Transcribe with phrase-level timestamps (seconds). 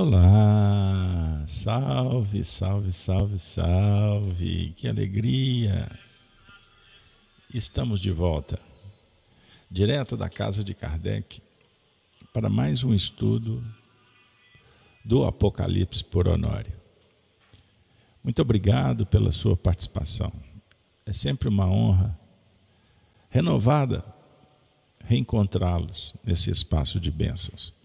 [0.00, 5.90] Olá, salve, salve, salve, salve, que alegria!
[7.52, 8.60] Estamos de volta,
[9.68, 11.42] direto da casa de Kardec,
[12.32, 13.60] para mais um estudo
[15.04, 16.74] do Apocalipse por Honório.
[18.22, 20.32] Muito obrigado pela sua participação.
[21.04, 22.16] É sempre uma honra
[23.28, 24.04] renovada
[25.00, 27.76] reencontrá-los nesse espaço de bênçãos.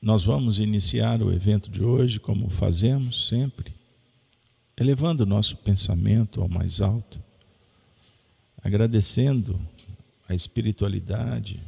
[0.00, 3.74] Nós vamos iniciar o evento de hoje, como fazemos sempre,
[4.76, 7.20] elevando o nosso pensamento ao mais alto,
[8.62, 9.60] agradecendo
[10.28, 11.60] a espiritualidade,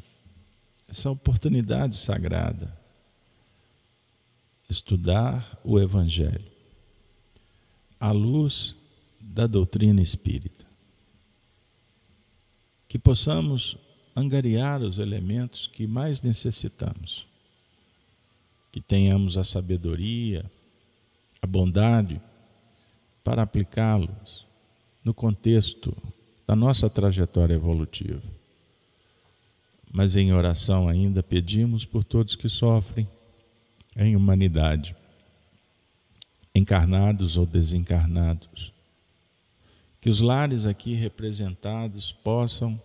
[0.86, 2.78] essa oportunidade sagrada,
[4.68, 6.52] estudar o Evangelho,
[7.98, 8.76] à luz
[9.20, 10.64] da doutrina espírita.
[12.86, 13.76] Que possamos
[14.14, 17.29] angariar os elementos que mais necessitamos
[18.70, 20.44] que tenhamos a sabedoria,
[21.42, 22.20] a bondade
[23.24, 24.46] para aplicá-los
[25.04, 25.96] no contexto
[26.46, 28.22] da nossa trajetória evolutiva.
[29.92, 33.08] Mas em oração ainda pedimos por todos que sofrem
[33.96, 34.94] em humanidade,
[36.54, 38.72] encarnados ou desencarnados.
[40.00, 42.80] Que os lares aqui representados possam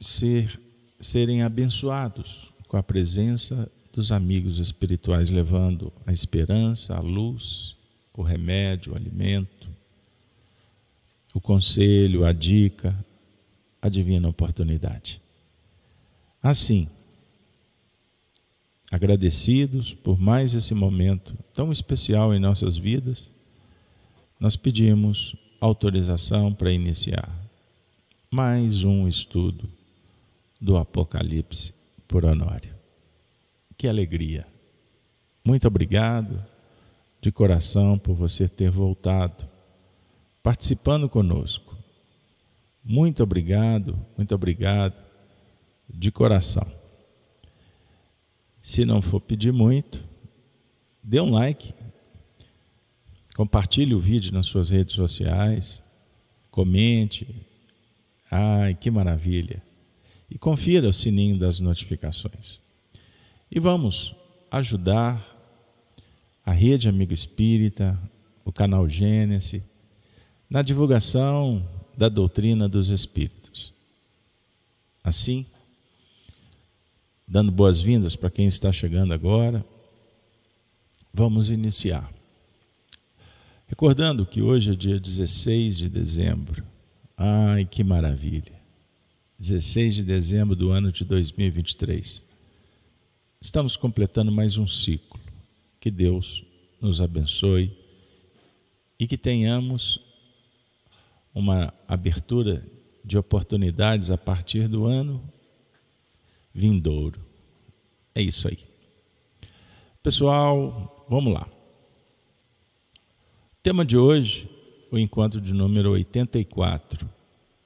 [0.00, 0.60] ser
[1.00, 7.76] serem abençoados com a presença dos amigos espirituais, levando a esperança, a luz,
[8.12, 9.68] o remédio, o alimento,
[11.32, 12.92] o conselho, a dica,
[13.80, 15.22] a divina oportunidade.
[16.42, 16.88] Assim,
[18.90, 23.30] agradecidos por mais esse momento tão especial em nossas vidas,
[24.40, 27.32] nós pedimos autorização para iniciar
[28.28, 29.70] mais um estudo
[30.60, 31.72] do Apocalipse
[32.06, 32.74] por Honório.
[33.76, 34.46] Que alegria.
[35.44, 36.44] Muito obrigado
[37.20, 39.48] de coração por você ter voltado,
[40.42, 41.74] participando conosco.
[42.84, 44.94] Muito obrigado, muito obrigado
[45.88, 46.66] de coração.
[48.62, 50.04] Se não for pedir muito,
[51.02, 51.72] dê um like,
[53.34, 55.82] compartilhe o vídeo nas suas redes sociais,
[56.50, 57.26] comente.
[58.30, 59.62] Ai, que maravilha!
[60.34, 62.60] E confira o sininho das notificações.
[63.48, 64.12] E vamos
[64.50, 65.24] ajudar
[66.44, 67.96] a Rede Amigo Espírita,
[68.44, 69.62] o canal Gênesis,
[70.50, 71.64] na divulgação
[71.96, 73.72] da doutrina dos Espíritos.
[75.04, 75.46] Assim,
[77.26, 79.64] dando boas-vindas para quem está chegando agora,
[81.12, 82.12] vamos iniciar.
[83.68, 86.64] Recordando que hoje é dia 16 de dezembro.
[87.16, 88.53] Ai, que maravilha!
[89.44, 92.24] 16 de dezembro do ano de 2023.
[93.38, 95.20] Estamos completando mais um ciclo.
[95.78, 96.42] Que Deus
[96.80, 97.70] nos abençoe
[98.98, 100.00] e que tenhamos
[101.34, 102.66] uma abertura
[103.04, 105.22] de oportunidades a partir do ano
[106.54, 107.20] vindouro.
[108.14, 108.60] É isso aí.
[110.02, 111.46] Pessoal, vamos lá.
[113.62, 114.48] Tema de hoje,
[114.90, 117.06] o encontro de número 84.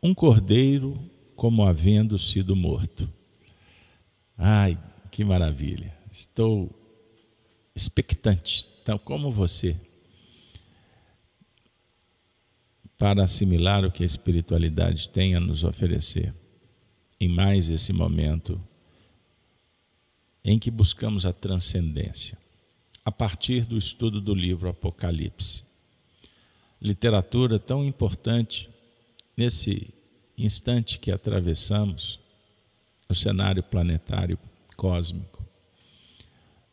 [0.02, 0.98] Um cordeiro
[1.38, 3.08] como havendo sido morto.
[4.36, 4.76] Ai,
[5.08, 5.96] que maravilha!
[6.10, 6.68] Estou
[7.76, 9.76] expectante, tal como você,
[12.98, 16.34] para assimilar o que a espiritualidade tem a nos oferecer
[17.20, 18.60] em mais esse momento
[20.44, 22.36] em que buscamos a transcendência,
[23.04, 25.62] a partir do estudo do livro Apocalipse.
[26.82, 28.68] Literatura tão importante
[29.36, 29.94] nesse
[30.44, 32.20] instante que atravessamos
[33.08, 34.38] o cenário planetário
[34.76, 35.44] cósmico.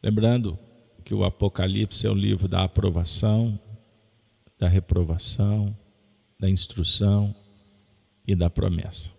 [0.03, 0.59] Lembrando
[1.03, 3.59] que o Apocalipse é o livro da aprovação,
[4.59, 5.75] da reprovação,
[6.39, 7.35] da instrução
[8.27, 9.09] e da promessa.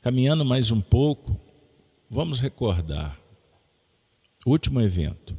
[0.00, 1.38] Caminhando mais um pouco,
[2.10, 3.20] vamos recordar
[4.44, 5.38] o último evento.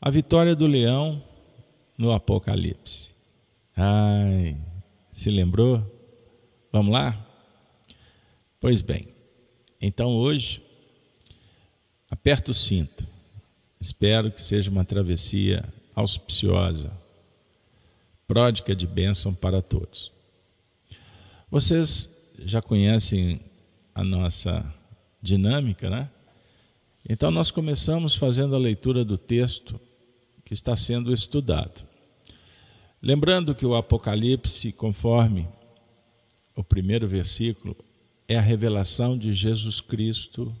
[0.00, 1.22] A vitória do leão
[1.96, 3.10] no Apocalipse.
[3.76, 4.56] Ai,
[5.12, 5.97] se lembrou?
[6.70, 7.26] Vamos lá?
[8.60, 9.08] Pois bem,
[9.80, 10.62] então hoje,
[12.10, 13.06] aperta o cinto.
[13.80, 16.92] Espero que seja uma travessia auspiciosa,
[18.26, 20.12] pródica de bênção para todos.
[21.50, 23.40] Vocês já conhecem
[23.94, 24.64] a nossa
[25.22, 26.10] dinâmica, né?
[27.08, 29.80] Então, nós começamos fazendo a leitura do texto
[30.44, 31.82] que está sendo estudado.
[33.00, 35.48] Lembrando que o Apocalipse, conforme
[36.58, 37.76] o primeiro versículo
[38.26, 40.52] é a revelação de Jesus Cristo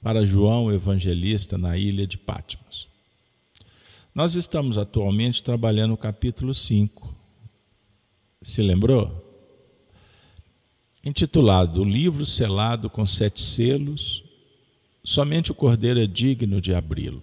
[0.00, 2.86] para João Evangelista na ilha de Patmos.
[4.14, 7.12] Nós estamos atualmente trabalhando o capítulo 5.
[8.42, 9.26] Se lembrou?
[11.04, 14.22] Intitulado O Livro Selado com Sete Selos,
[15.02, 17.22] somente o Cordeiro é digno de abri-lo.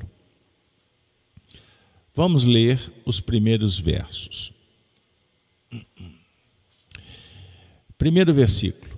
[2.14, 4.52] Vamos ler os primeiros versos.
[7.98, 8.98] Primeiro versículo.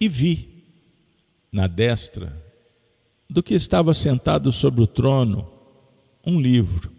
[0.00, 0.64] E vi
[1.50, 2.44] na destra
[3.28, 5.50] do que estava sentado sobre o trono
[6.24, 6.92] um livro,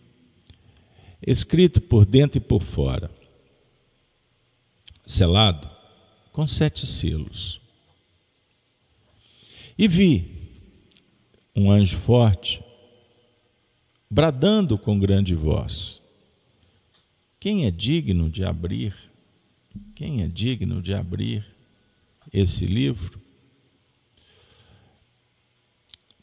[1.21, 3.11] escrito por dentro e por fora,
[5.05, 5.69] selado
[6.31, 7.59] com sete selos.
[9.77, 10.39] E vi
[11.55, 12.63] um anjo forte
[14.09, 16.01] bradando com grande voz:
[17.39, 19.08] Quem é digno de abrir?
[19.95, 21.45] Quem é digno de abrir
[22.31, 23.19] esse livro?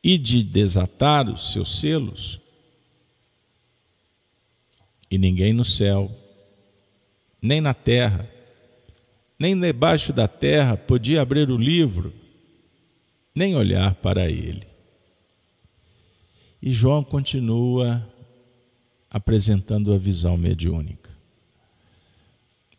[0.03, 2.41] E de desatar os seus selos?
[5.11, 6.11] E ninguém no céu,
[7.41, 8.29] nem na terra,
[9.39, 12.13] nem debaixo da terra podia abrir o livro,
[13.35, 14.67] nem olhar para ele.
[16.61, 18.05] E João continua
[19.11, 21.16] apresentando a visão mediúnica.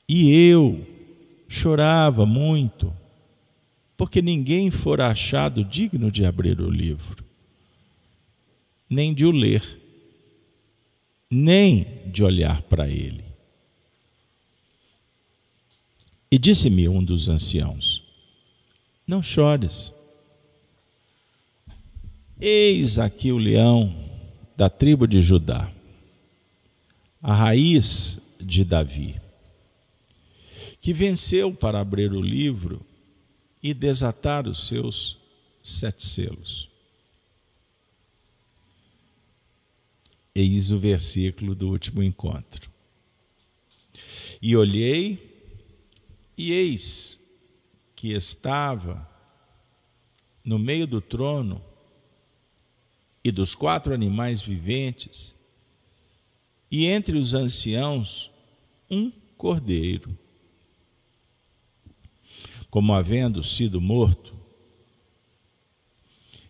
[0.07, 0.87] E eu
[1.49, 2.93] chorava muito,
[3.97, 7.25] porque ninguém fora achado digno de abrir o livro,
[8.89, 9.81] nem de o ler,
[11.29, 13.25] nem de olhar para ele.
[16.31, 18.03] E disse-me um dos anciãos:
[19.05, 19.93] Não chores.
[22.39, 23.95] Eis aqui o leão
[24.55, 25.71] da tribo de Judá,
[27.21, 29.19] a raiz de Davi,
[30.87, 32.79] que venceu para abrir o livro
[33.61, 35.17] e desatar os seus
[35.61, 36.69] sete selos.
[40.33, 42.71] Eis o versículo do último encontro.
[44.41, 45.59] E olhei,
[46.37, 47.19] e eis
[47.93, 49.05] que estava
[50.41, 51.61] no meio do trono
[53.21, 55.35] e dos quatro animais viventes,
[56.71, 58.31] e entre os anciãos,
[58.89, 60.17] um cordeiro,
[62.69, 64.35] como havendo sido morto.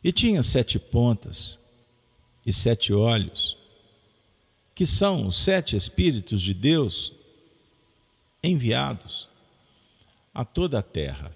[0.04, 1.60] E tinha sete pontas
[2.46, 3.58] e sete olhos,
[4.74, 7.14] que são os sete Espíritos de Deus
[8.42, 9.28] enviados
[10.34, 11.36] a toda a terra.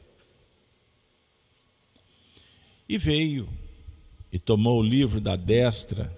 [2.87, 3.49] E veio
[4.31, 6.15] e tomou o livro da destra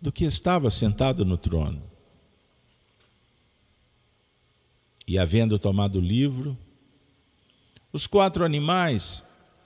[0.00, 1.82] do que estava sentado no trono.
[5.06, 6.58] E havendo tomado o livro,
[7.96, 9.24] os quatro animais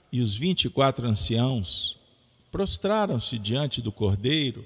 [0.09, 1.99] e os vinte e quatro anciãos
[2.49, 4.65] prostraram-se diante do cordeiro,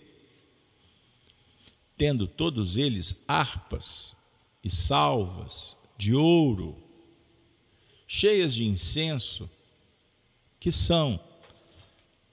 [1.98, 4.16] tendo todos eles harpas
[4.64, 6.78] e salvas de ouro,
[8.08, 9.50] cheias de incenso,
[10.60, 11.20] que são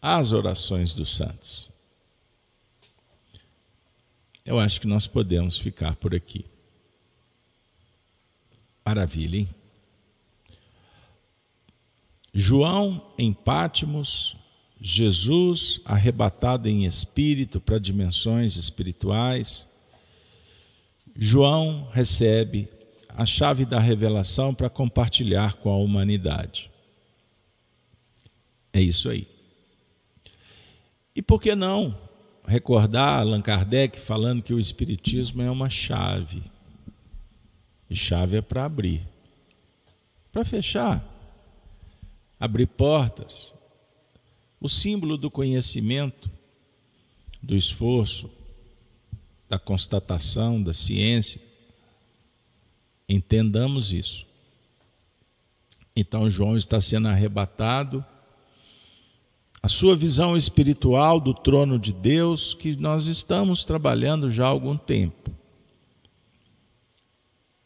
[0.03, 1.71] as orações dos santos.
[4.45, 6.45] Eu acho que nós podemos ficar por aqui.
[8.85, 9.62] Maravilha, hein?
[12.35, 14.37] João em Pátimos,
[14.81, 19.69] Jesus arrebatado em espírito para dimensões espirituais.
[21.15, 22.69] João recebe
[23.09, 26.71] a chave da revelação para compartilhar com a humanidade.
[28.73, 29.29] É isso aí.
[31.15, 31.97] E por que não
[32.47, 36.43] recordar Allan Kardec falando que o Espiritismo é uma chave?
[37.89, 39.07] E chave é para abrir.
[40.33, 41.12] Para fechar,
[42.43, 43.55] abrir portas.
[44.61, 46.29] O símbolo do conhecimento,
[47.41, 48.29] do esforço,
[49.49, 51.41] da constatação, da ciência.
[53.09, 54.27] Entendamos isso.
[55.95, 58.05] Então, João está sendo arrebatado
[59.63, 64.77] a sua visão espiritual do trono de Deus que nós estamos trabalhando já há algum
[64.77, 65.31] tempo.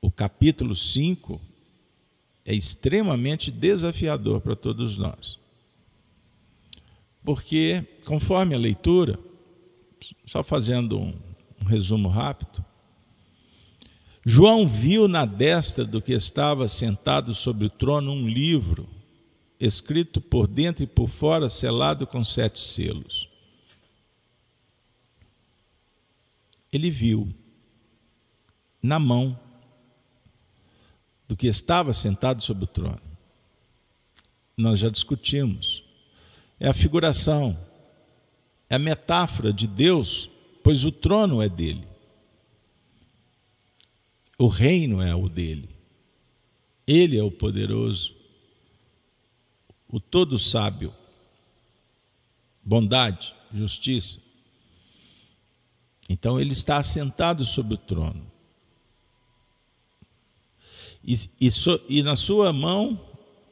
[0.02, 1.40] O capítulo 5
[2.46, 5.36] é extremamente desafiador para todos nós.
[7.24, 9.18] Porque, conforme a leitura,
[10.24, 11.12] só fazendo um,
[11.60, 12.64] um resumo rápido,
[14.24, 18.88] João viu na destra do que estava sentado sobre o trono um livro
[19.58, 23.28] escrito por dentro e por fora, selado com sete selos.
[26.72, 27.32] Ele viu
[28.82, 29.38] na mão
[31.28, 33.16] do que estava sentado sobre o trono
[34.56, 35.84] nós já discutimos.
[36.58, 37.58] É a figuração,
[38.70, 40.30] é a metáfora de Deus,
[40.62, 41.86] pois o trono é dele.
[44.38, 45.68] O reino é o dele.
[46.86, 48.14] Ele é o poderoso,
[49.88, 50.94] o todo sábio.
[52.62, 54.20] Bondade, justiça.
[56.08, 58.24] Então ele está assentado sobre o trono.
[61.06, 63.00] E, e, so, e na sua mão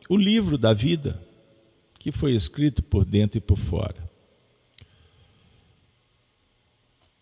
[0.09, 1.23] o livro da vida,
[2.01, 4.11] que foi escrito por dentro e por fora.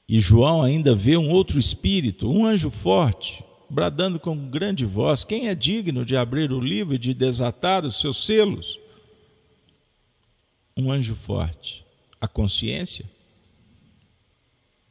[0.09, 5.49] E João ainda vê um outro espírito, um anjo forte, bradando com grande voz: Quem
[5.49, 8.79] é digno de abrir o livro e de desatar os seus selos?
[10.77, 11.85] Um anjo forte.
[12.21, 13.05] A consciência?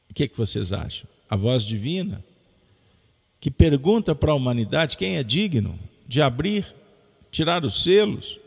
[0.09, 1.07] O que, é que vocês acham?
[1.29, 2.23] A voz divina?
[3.41, 6.75] Que pergunta para a humanidade quem é digno de abrir,
[7.31, 8.39] tirar os selos?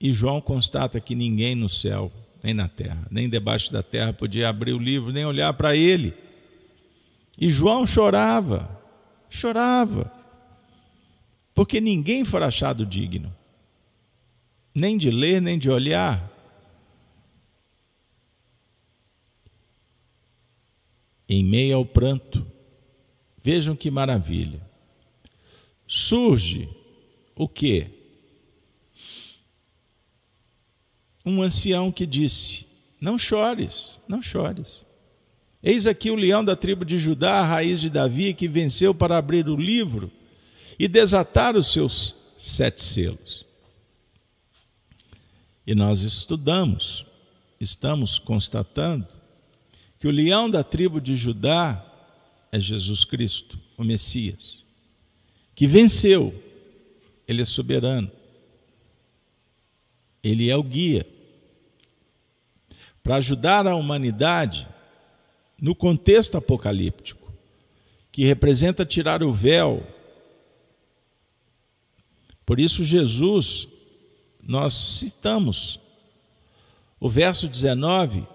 [0.00, 2.10] E João constata que ninguém no céu,
[2.42, 6.14] nem na terra, nem debaixo da terra podia abrir o livro, nem olhar para ele.
[7.38, 8.80] E João chorava,
[9.28, 10.10] chorava,
[11.54, 13.30] porque ninguém foi achado digno,
[14.74, 16.30] nem de ler, nem de olhar.
[21.28, 22.50] Em meio ao pranto,
[23.42, 24.60] vejam que maravilha,
[25.86, 26.68] surge
[27.34, 27.86] o que?
[31.24, 32.66] Um ancião que disse:
[33.00, 34.84] Não chores, não chores.
[35.62, 39.18] Eis aqui o leão da tribo de Judá, a raiz de Davi, que venceu para
[39.18, 40.10] abrir o livro
[40.78, 43.44] e desatar os seus sete selos.
[45.66, 47.04] E nós estudamos,
[47.60, 49.06] estamos constatando
[49.98, 51.89] que o leão da tribo de Judá
[52.52, 54.64] é Jesus Cristo, o Messias,
[55.54, 56.34] que venceu,
[57.26, 58.10] ele é soberano,
[60.22, 61.06] ele é o guia.
[63.02, 64.68] Para ajudar a humanidade
[65.60, 67.32] no contexto apocalíptico,
[68.12, 69.86] que representa tirar o véu.
[72.44, 73.68] Por isso, Jesus,
[74.42, 75.78] nós citamos
[76.98, 78.26] o verso 19,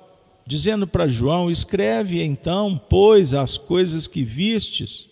[0.45, 5.09] dizendo para João: Escreve então, pois, as coisas que vistes,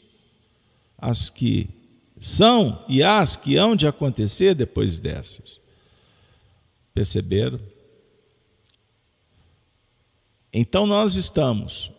[0.98, 1.70] as que
[2.18, 5.60] são e as que hão de acontecer depois dessas.
[6.94, 7.60] Perceberam?
[10.54, 11.92] Então nós estamos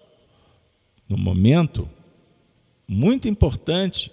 [1.09, 1.91] no momento
[2.87, 4.13] muito importante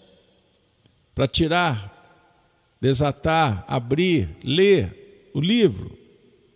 [1.13, 5.97] para tirar, desatar, abrir, ler o livro,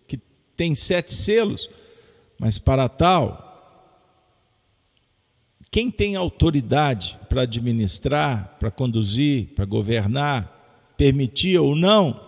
[0.08, 0.20] que
[0.58, 1.70] tem sete selos,
[2.40, 3.46] mas para tal,
[5.72, 12.20] quem tem autoridade para administrar, para conduzir, para governar, permitir ou não,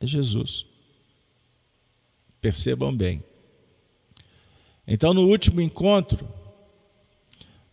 [0.00, 0.66] é Jesus.
[2.40, 3.22] Percebam bem.
[4.86, 6.28] Então, no último encontro,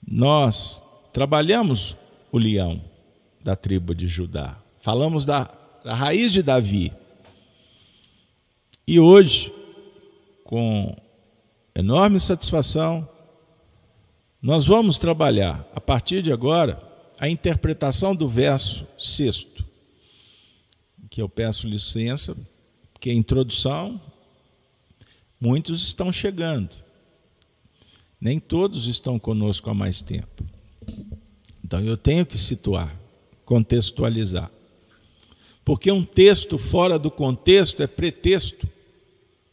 [0.07, 1.98] nós trabalhamos
[2.31, 2.81] o leão
[3.43, 5.51] da tribo de Judá, falamos da,
[5.83, 6.93] da raiz de Davi.
[8.88, 9.51] E hoje,
[10.51, 10.93] com
[11.74, 13.08] enorme satisfação,
[14.41, 16.84] nós vamos trabalhar, a partir de agora,
[17.17, 19.63] a interpretação do verso sexto,
[21.10, 22.36] que eu peço licença,
[22.91, 24.01] porque a introdução,
[25.39, 26.75] muitos estão chegando.
[28.20, 30.43] Nem todos estão conosco há mais tempo.
[31.63, 32.93] Então eu tenho que situar,
[33.46, 34.51] contextualizar.
[35.63, 38.67] Porque um texto fora do contexto é pretexto,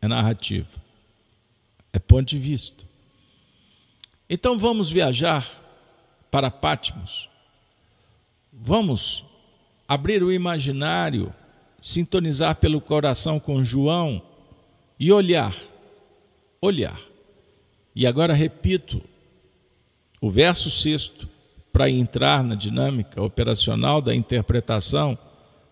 [0.03, 0.88] é narrativa,
[1.99, 2.83] é ponto de vista.
[4.31, 5.47] Então vamos viajar
[6.31, 7.29] para Patmos.
[8.53, 9.25] Vamos
[9.87, 11.35] abrir o imaginário,
[11.83, 14.23] sintonizar pelo coração com João
[14.99, 15.55] e olhar,
[16.61, 17.09] olhar
[17.99, 19.03] e agora repito
[20.21, 21.29] o verso sexto
[21.73, 25.19] para entrar na dinâmica operacional da interpretação,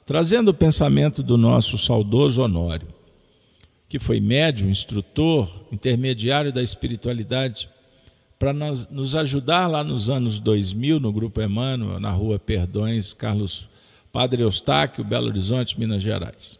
[0.05, 2.89] trazendo o pensamento do nosso saudoso Honório,
[3.89, 7.69] que foi médium, instrutor, intermediário da espiritualidade,
[8.39, 13.67] para nos ajudar lá nos anos 2000, no Grupo Emmanuel, na rua Perdões, Carlos
[14.13, 16.59] Padre Eustáquio, Belo Horizonte, Minas Gerais.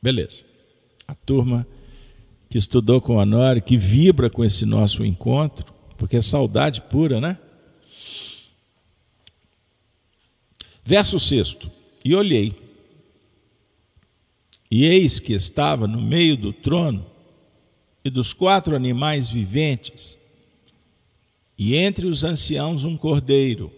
[0.00, 0.44] Beleza.
[1.06, 1.66] A turma
[2.48, 7.20] que estudou com o Honório, que vibra com esse nosso encontro, porque é saudade pura,
[7.20, 7.38] né?
[10.84, 11.56] Verso 6:
[12.04, 12.54] E olhei,
[14.70, 17.04] e eis que estava no meio do trono
[18.04, 20.16] e dos quatro animais viventes,
[21.58, 23.70] e entre os anciãos um cordeiro,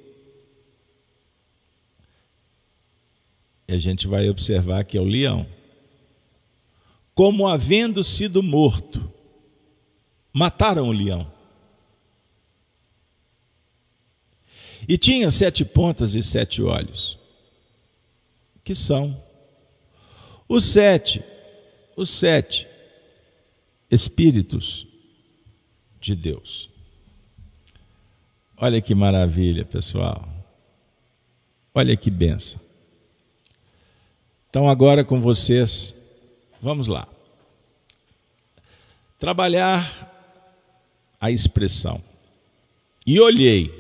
[3.73, 5.47] E a gente vai observar que é o leão.
[7.15, 9.11] Como havendo sido morto,
[10.31, 11.31] mataram o leão.
[14.87, 17.19] E tinha sete pontas e sete olhos,
[18.63, 19.19] que são
[20.53, 21.25] os sete,
[21.97, 22.69] os sete
[23.91, 24.87] Espíritos
[26.01, 26.69] de Deus.
[28.57, 30.27] Olha que maravilha, pessoal.
[31.75, 32.61] Olha que benção.
[34.49, 35.95] Então, agora com vocês,
[36.61, 37.07] vamos lá.
[39.19, 40.11] Trabalhar
[41.21, 42.03] a expressão.
[43.07, 43.71] E olhei.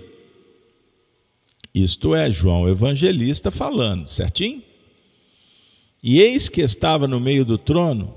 [1.75, 4.72] Isto é João Evangelista falando, certinho?
[6.03, 8.15] E eis que estava no meio do trono,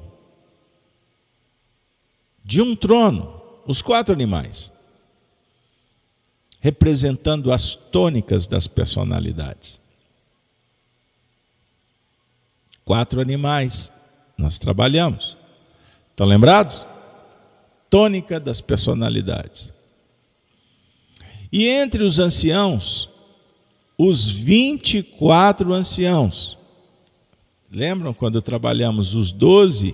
[2.43, 4.73] de um trono, os quatro animais,
[6.59, 9.79] representando as tônicas das personalidades.
[12.83, 13.91] Quatro animais,
[14.37, 15.37] nós trabalhamos.
[16.11, 16.85] Estão lembrados?
[17.89, 19.73] Tônica das personalidades.
[21.51, 23.09] E entre os anciãos,
[23.97, 26.57] os 24 anciãos.
[27.75, 29.93] Lembram quando trabalhamos os 12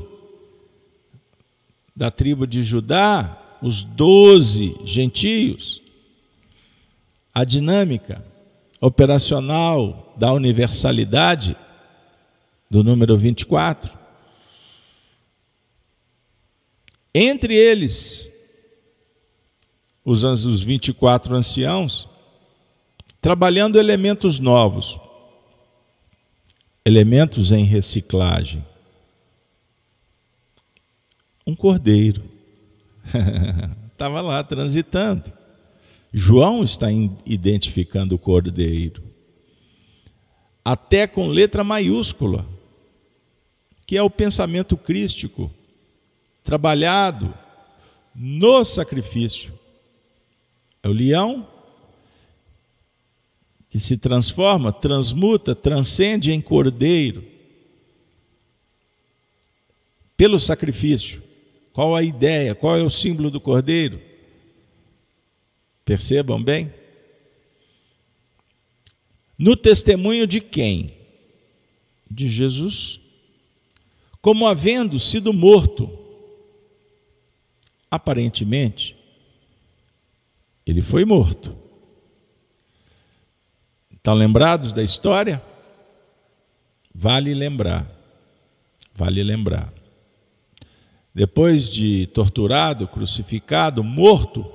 [1.95, 5.81] da tribo de Judá, os 12 gentios?
[7.33, 8.23] A dinâmica
[8.79, 11.57] operacional da universalidade
[12.69, 13.91] do número 24.
[17.11, 18.31] Entre eles,
[20.05, 22.07] os 24 anciãos,
[23.19, 24.99] trabalhando elementos novos,
[26.85, 28.65] elementos em reciclagem.
[31.45, 32.23] Um cordeiro
[33.91, 35.31] estava lá transitando.
[36.13, 36.87] João está
[37.25, 39.01] identificando o cordeiro,
[40.63, 42.45] até com letra maiúscula,
[43.87, 45.49] que é o pensamento crístico,
[46.43, 47.33] trabalhado
[48.13, 49.53] no sacrifício.
[50.83, 51.47] É o leão
[53.71, 57.23] que se transforma, transmuta, transcende em cordeiro
[60.17, 61.23] pelo sacrifício.
[61.71, 62.53] Qual a ideia?
[62.53, 64.01] Qual é o símbolo do cordeiro?
[65.85, 66.73] Percebam bem?
[69.37, 70.93] No testemunho de quem?
[72.09, 72.99] De Jesus.
[74.21, 75.97] Como havendo sido morto,
[77.89, 78.97] aparentemente,
[80.65, 81.60] ele foi morto
[84.01, 85.39] Estão lembrados da história?
[86.91, 87.85] Vale lembrar.
[88.95, 89.71] Vale lembrar.
[91.13, 94.51] Depois de torturado, crucificado, morto,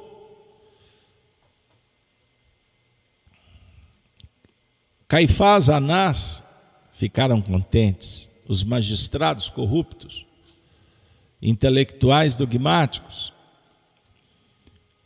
[5.06, 6.42] Caifás, Anás
[6.94, 10.26] ficaram contentes, os magistrados corruptos,
[11.40, 13.32] intelectuais dogmáticos,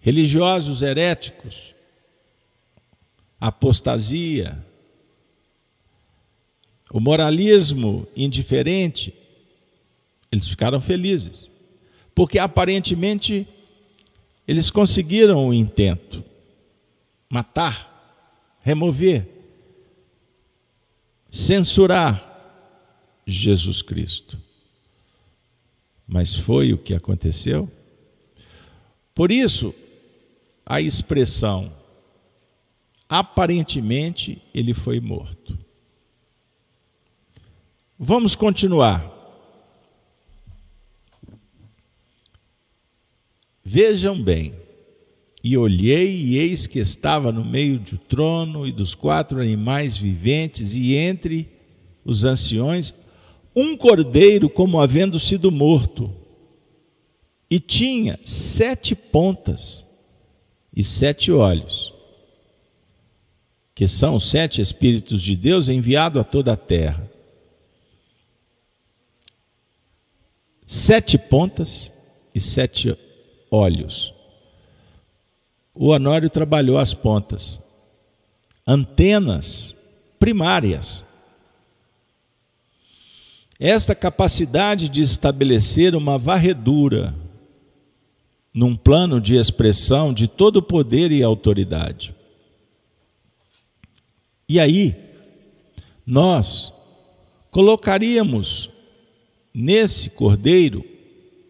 [0.00, 1.74] religiosos heréticos,
[3.40, 4.62] apostasia,
[6.92, 9.14] o moralismo indiferente,
[10.31, 11.50] eles ficaram felizes,
[12.14, 13.48] porque aparentemente
[14.46, 16.22] eles conseguiram o intento:
[17.29, 19.26] matar, remover,
[21.31, 22.26] censurar
[23.26, 24.37] Jesus Cristo.
[26.07, 27.70] Mas foi o que aconteceu?
[29.14, 29.72] Por isso,
[30.66, 31.72] a expressão
[33.10, 35.58] aparentemente ele foi morto.
[37.98, 39.04] Vamos continuar.
[43.64, 44.54] Vejam bem.
[45.42, 50.74] E olhei, e eis que estava no meio do trono e dos quatro animais viventes,
[50.74, 51.48] e entre
[52.04, 52.94] os anciões,
[53.56, 56.14] um cordeiro como havendo sido morto,
[57.50, 59.84] e tinha sete pontas
[60.76, 61.99] e sete olhos
[63.74, 67.11] que são os sete Espíritos de Deus enviados a toda a terra.
[70.66, 71.92] Sete pontas
[72.35, 72.96] e sete
[73.50, 74.14] olhos.
[75.74, 77.61] O Honório trabalhou as pontas,
[78.66, 79.74] antenas
[80.18, 81.04] primárias.
[83.59, 87.14] Esta capacidade de estabelecer uma varredura
[88.52, 92.14] num plano de expressão de todo poder e autoridade.
[94.52, 94.96] E aí,
[96.04, 96.72] nós
[97.52, 98.68] colocaríamos
[99.54, 100.84] nesse cordeiro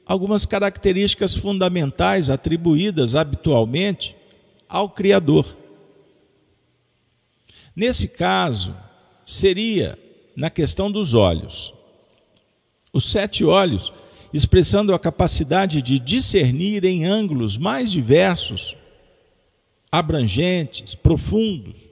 [0.04, 4.14] algumas características fundamentais atribuídas habitualmente
[4.68, 5.56] ao Criador.
[7.74, 8.76] Nesse caso,
[9.24, 9.98] seria
[10.36, 11.72] na questão dos olhos.
[12.92, 13.90] Os sete olhos,
[14.30, 18.76] expressando a capacidade de discernir em ângulos mais diversos,
[19.90, 21.89] abrangentes, profundos.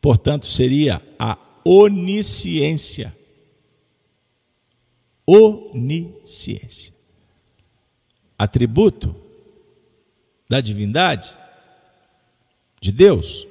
[0.00, 3.14] Portanto, seria a onisciência.
[5.26, 6.94] Onisciência.
[8.38, 9.14] Atributo
[10.48, 11.30] da divindade
[12.80, 13.46] de Deus.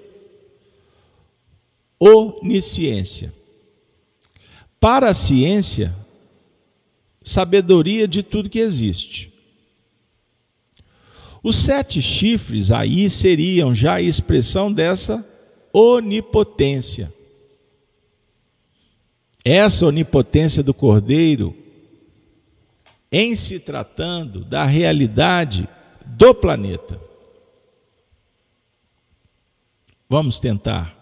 [2.00, 3.32] Onisciência.
[4.80, 5.96] Para a ciência,
[7.22, 9.32] sabedoria de tudo que existe.
[11.44, 15.26] Os sete chifres aí seriam já a expressão dessa
[15.74, 17.14] onipotência.
[19.44, 21.56] Essa onipotência do Cordeiro,
[23.12, 25.68] em se tratando da realidade
[26.06, 27.00] do planeta.
[30.08, 30.98] Vamos tentar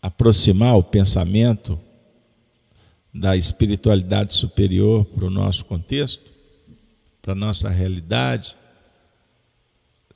[0.00, 1.80] aproximar o pensamento
[3.12, 6.30] da espiritualidade superior para o nosso contexto,
[7.22, 8.54] para a nossa realidade,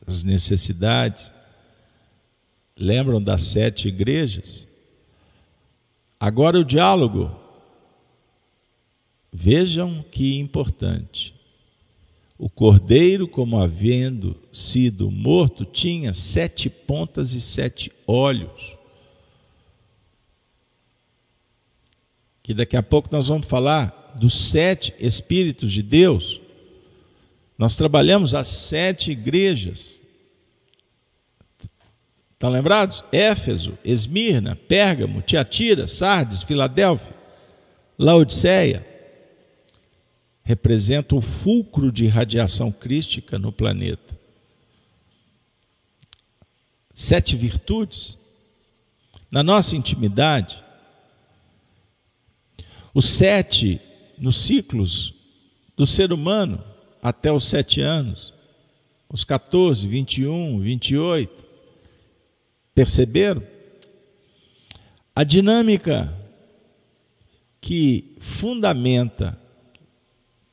[0.07, 1.33] as necessidades.
[2.79, 4.69] Lembram das sete igrejas?
[6.19, 7.31] Agora o diálogo.
[9.33, 11.35] Vejam que importante.
[12.39, 18.77] O cordeiro, como havendo sido morto, tinha sete pontas e sete olhos.
[22.43, 26.41] Que daqui a pouco nós vamos falar dos sete Espíritos de Deus.
[27.59, 29.98] Nós trabalhamos as sete igrejas.
[32.39, 33.03] Estão lembrados?
[33.11, 37.13] Éfeso, Esmirna, Pérgamo, Tiatira, Sardes, Filadélfia,
[37.99, 38.87] Laodiceia
[40.45, 44.17] representa o fulcro de radiação crística no planeta.
[46.95, 48.17] Sete virtudes.
[49.29, 50.63] Na nossa intimidade,
[52.95, 53.81] os sete
[54.17, 55.13] nos ciclos
[55.77, 56.63] do ser humano
[57.03, 58.33] até os sete anos,
[59.09, 61.48] os 14, 21, 28.
[62.79, 63.43] Perceberam?
[65.13, 66.17] A dinâmica
[67.61, 69.37] que fundamenta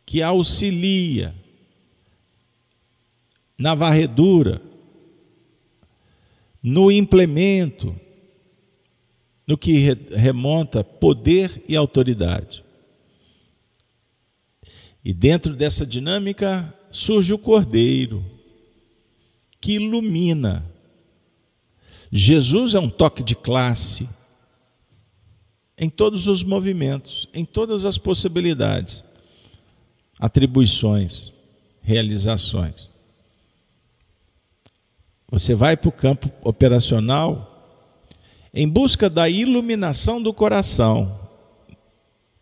[0.04, 1.36] que auxilia
[3.56, 4.60] na varredura,
[6.64, 7.96] no implemento,
[9.46, 9.78] no que
[10.10, 12.64] remonta poder e autoridade.
[15.04, 18.26] E dentro dessa dinâmica surge o Cordeiro,
[19.62, 20.74] que ilumina.
[22.12, 24.08] Jesus é um toque de classe
[25.78, 29.04] em todos os movimentos, em todas as possibilidades
[30.20, 31.34] atribuições,
[31.82, 32.90] realizações.
[35.30, 37.52] Você vai para o campo operacional
[38.54, 41.20] em busca da iluminação do coração.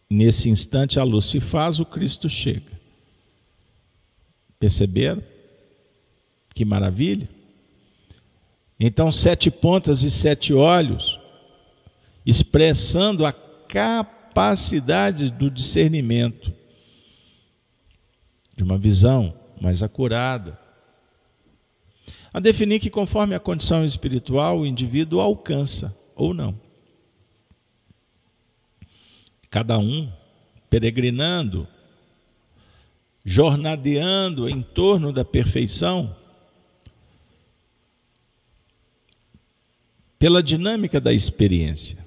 [0.09, 2.71] Nesse instante a luz se faz, o Cristo chega.
[4.59, 5.23] Perceberam?
[6.53, 7.27] Que maravilha!
[8.85, 11.17] Então, sete pontas e sete olhos,
[12.25, 16.51] expressando a capacidade do discernimento
[18.53, 20.59] de uma visão mais acurada.
[22.33, 26.53] A definir que, conforme a condição espiritual, o indivíduo alcança ou não.
[29.49, 30.11] Cada um
[30.69, 31.65] peregrinando,
[33.23, 36.13] jornadeando em torno da perfeição,
[40.23, 41.97] pela dinâmica da experiência.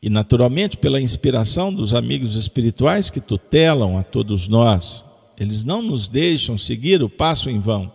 [0.00, 5.04] E, naturalmente, pela inspiração dos amigos espirituais que tutelam a todos nós,
[5.36, 7.92] eles não nos deixam seguir o passo em vão.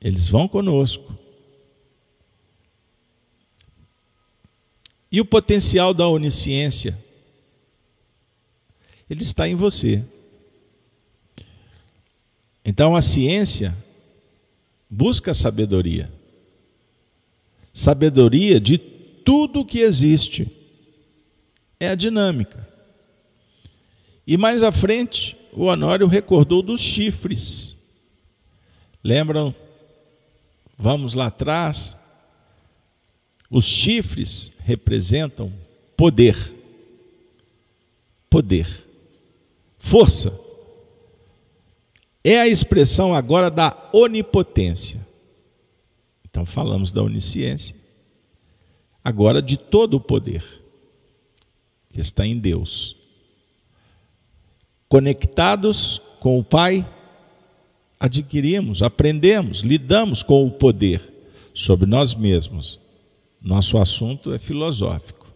[0.00, 1.18] Eles vão conosco.
[5.10, 6.96] E o potencial da onisciência?
[9.10, 10.04] Ele está em você.
[12.64, 13.76] Então a ciência
[14.88, 16.14] busca sabedoria.
[17.76, 20.50] Sabedoria de tudo que existe.
[21.78, 22.66] É a dinâmica.
[24.26, 27.76] E mais à frente, o Honório recordou dos chifres.
[29.04, 29.54] Lembram?
[30.78, 31.94] Vamos lá atrás.
[33.50, 35.52] Os chifres representam
[35.98, 36.54] poder.
[38.30, 38.86] Poder.
[39.78, 40.32] Força.
[42.24, 45.05] É a expressão agora da onipotência.
[46.36, 47.74] Então falamos da onisciência
[49.02, 50.44] agora de todo o poder
[51.90, 52.94] que está em Deus.
[54.86, 56.86] Conectados com o Pai,
[57.98, 61.10] adquirimos, aprendemos, lidamos com o poder
[61.54, 62.78] sobre nós mesmos.
[63.40, 65.26] Nosso assunto é filosófico.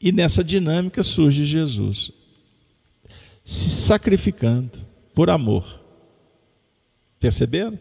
[0.00, 2.10] E nessa dinâmica surge Jesus,
[3.44, 4.80] se sacrificando
[5.14, 5.64] por amor.
[7.20, 7.78] Perceberam?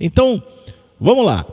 [0.00, 0.42] Então,
[0.98, 1.46] vamos lá.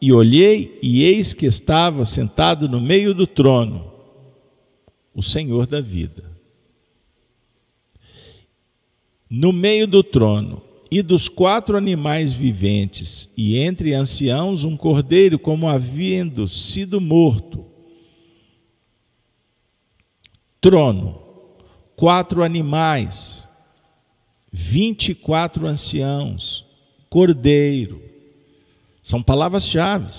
[0.00, 3.92] E olhei, e eis que estava sentado no meio do trono,
[5.14, 6.30] o Senhor da vida.
[9.28, 15.66] No meio do trono, e dos quatro animais viventes, e entre anciãos um cordeiro, como
[15.66, 17.64] havendo sido morto.
[20.60, 21.18] Trono,
[21.96, 23.48] quatro animais,
[24.52, 26.66] vinte e quatro anciãos,
[27.12, 28.02] cordeiro.
[29.02, 30.10] São palavras-chave.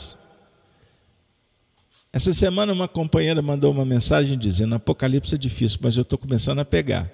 [2.12, 6.60] Essa semana uma companheira mandou uma mensagem dizendo: Apocalipse é difícil, mas eu estou começando
[6.60, 7.12] a pegar.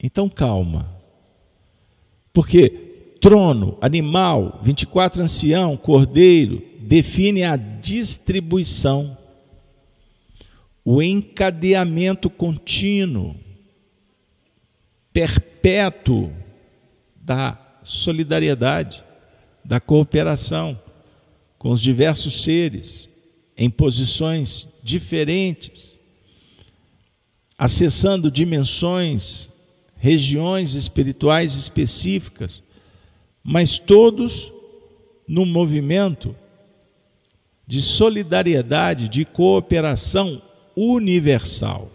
[0.00, 0.94] Então calma.
[2.32, 2.68] Porque
[3.20, 9.18] trono, animal, 24 ancião, cordeiro, define a distribuição,
[10.84, 13.34] o encadeamento contínuo,
[15.12, 16.32] perpétuo
[17.16, 19.04] da solidariedade,
[19.64, 20.78] da cooperação
[21.58, 23.08] com os diversos seres
[23.56, 25.98] em posições diferentes,
[27.58, 29.48] acessando dimensões
[29.96, 32.62] regiões espirituais específicas,
[33.42, 34.52] mas todos
[35.26, 36.36] num movimento
[37.66, 40.42] de solidariedade, de cooperação
[40.76, 41.90] universal.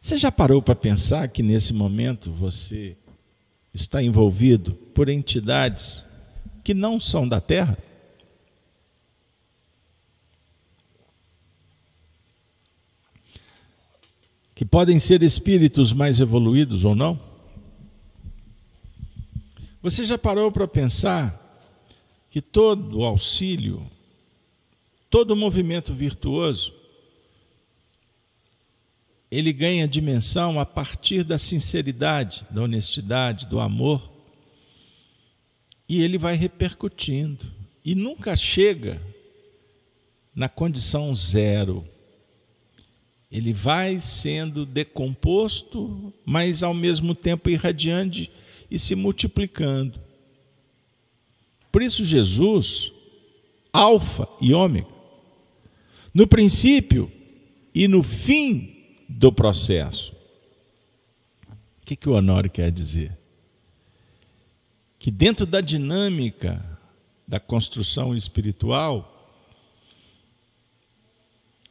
[0.00, 2.96] Você já parou para pensar que nesse momento você
[3.72, 6.04] está envolvido por entidades
[6.62, 7.76] que não são da Terra?
[14.62, 17.18] que podem ser espíritos mais evoluídos ou não?
[19.82, 21.60] Você já parou para pensar
[22.30, 23.84] que todo auxílio,
[25.10, 26.72] todo movimento virtuoso,
[29.32, 34.12] ele ganha dimensão a partir da sinceridade, da honestidade, do amor,
[35.88, 37.46] e ele vai repercutindo,
[37.82, 39.00] e nunca chega
[40.34, 41.82] na condição zero.
[43.30, 48.30] Ele vai sendo decomposto, mas ao mesmo tempo irradiante
[48.70, 49.98] e se multiplicando.
[51.72, 52.92] Por isso, Jesus,
[53.72, 54.88] Alfa e Ômega,
[56.12, 57.10] no princípio
[57.74, 58.81] e no fim
[59.12, 60.12] do processo.
[61.80, 63.16] O que, que o Honório quer dizer?
[64.98, 66.64] Que dentro da dinâmica
[67.26, 69.08] da construção espiritual,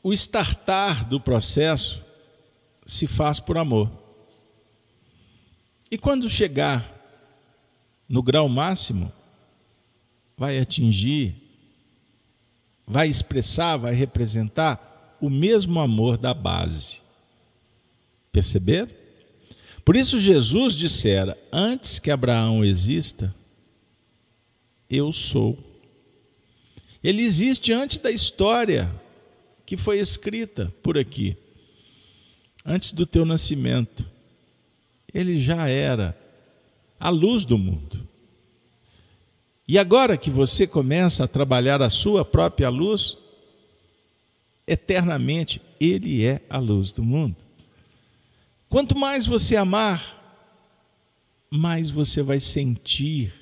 [0.04, 2.04] o startar do processo
[2.86, 3.92] se faz por amor.
[5.90, 7.00] E quando chegar
[8.08, 9.12] no grau máximo,
[10.38, 11.36] vai atingir,
[12.88, 17.01] vai expressar, vai representar o mesmo amor da base.
[18.32, 18.90] Perceberam?
[19.84, 23.34] Por isso Jesus dissera: Antes que Abraão exista,
[24.90, 25.58] eu sou.
[27.04, 28.92] Ele existe antes da história
[29.66, 31.36] que foi escrita por aqui,
[32.66, 34.10] antes do teu nascimento.
[35.14, 36.18] Ele já era
[37.00, 38.08] a luz do mundo.
[39.68, 43.18] E agora que você começa a trabalhar a sua própria luz,
[44.68, 47.38] eternamente, Ele é a luz do mundo.
[48.72, 50.18] Quanto mais você amar,
[51.50, 53.34] mais você vai sentir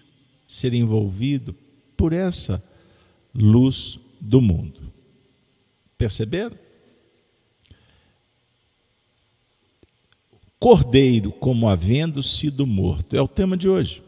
[0.48, 1.56] ser envolvido
[1.96, 2.63] por essa
[3.32, 4.92] luz do mundo.
[6.00, 6.58] Perceberam?
[10.60, 13.15] Cordeiro como havendo sido morto.
[13.15, 14.02] É o tema de hoje.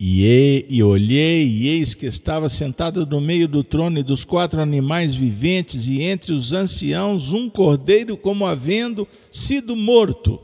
[0.00, 4.60] E, e, olhei, e eis que estava sentado no meio do trono e dos quatro
[4.60, 10.40] animais viventes, e entre os anciãos um cordeiro como havendo sido morto.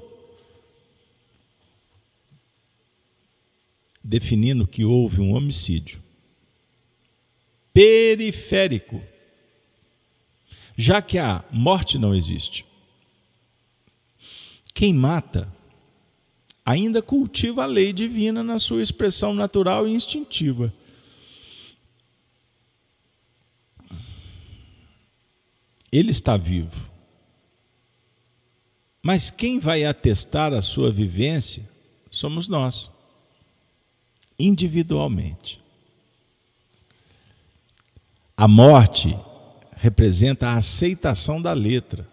[4.03, 6.03] Definindo que houve um homicídio
[7.75, 9.03] periférico,
[10.77, 12.65] já que a morte não existe.
[14.73, 15.53] Quem mata
[16.65, 20.73] ainda cultiva a lei divina na sua expressão natural e instintiva.
[25.93, 26.91] Ele está vivo.
[29.03, 31.69] Mas quem vai atestar a sua vivência
[32.11, 32.91] somos nós,
[34.39, 35.61] individualmente.
[38.37, 39.17] A morte
[39.77, 42.09] representa a aceitação da letra,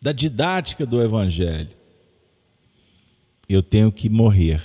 [0.00, 1.79] da didática do Evangelho.
[3.52, 4.62] Eu tenho que morrer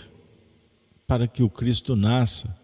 [1.08, 2.56] para que o Cristo nasça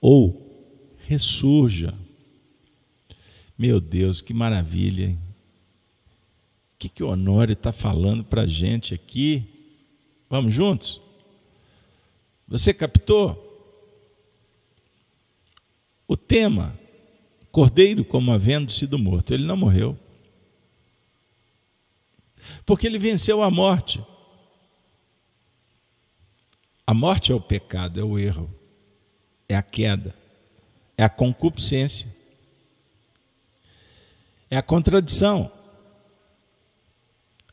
[0.00, 1.94] ou ressurja.
[3.56, 5.08] Meu Deus, que maravilha!
[5.08, 5.18] Hein?
[6.74, 9.44] O que, que o Honório está falando para a gente aqui?
[10.30, 10.98] Vamos juntos?
[12.46, 13.44] Você captou?
[16.06, 16.74] O tema,
[17.52, 19.98] Cordeiro como havendo sido morto, ele não morreu.
[22.64, 24.02] Porque ele venceu a morte.
[26.88, 28.48] A morte é o pecado, é o erro,
[29.46, 30.14] é a queda,
[30.96, 32.08] é a concupiscência,
[34.50, 35.52] é a contradição.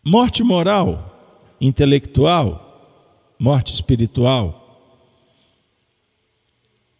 [0.01, 5.03] Morte moral, intelectual, morte espiritual.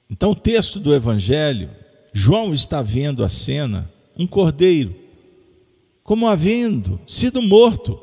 [0.09, 1.69] Então, o texto do Evangelho,
[2.11, 4.93] João está vendo a cena, um cordeiro,
[6.03, 7.97] como havendo sido morto.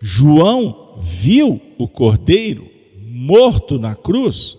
[0.00, 2.72] João viu o cordeiro
[3.24, 4.58] morto na cruz,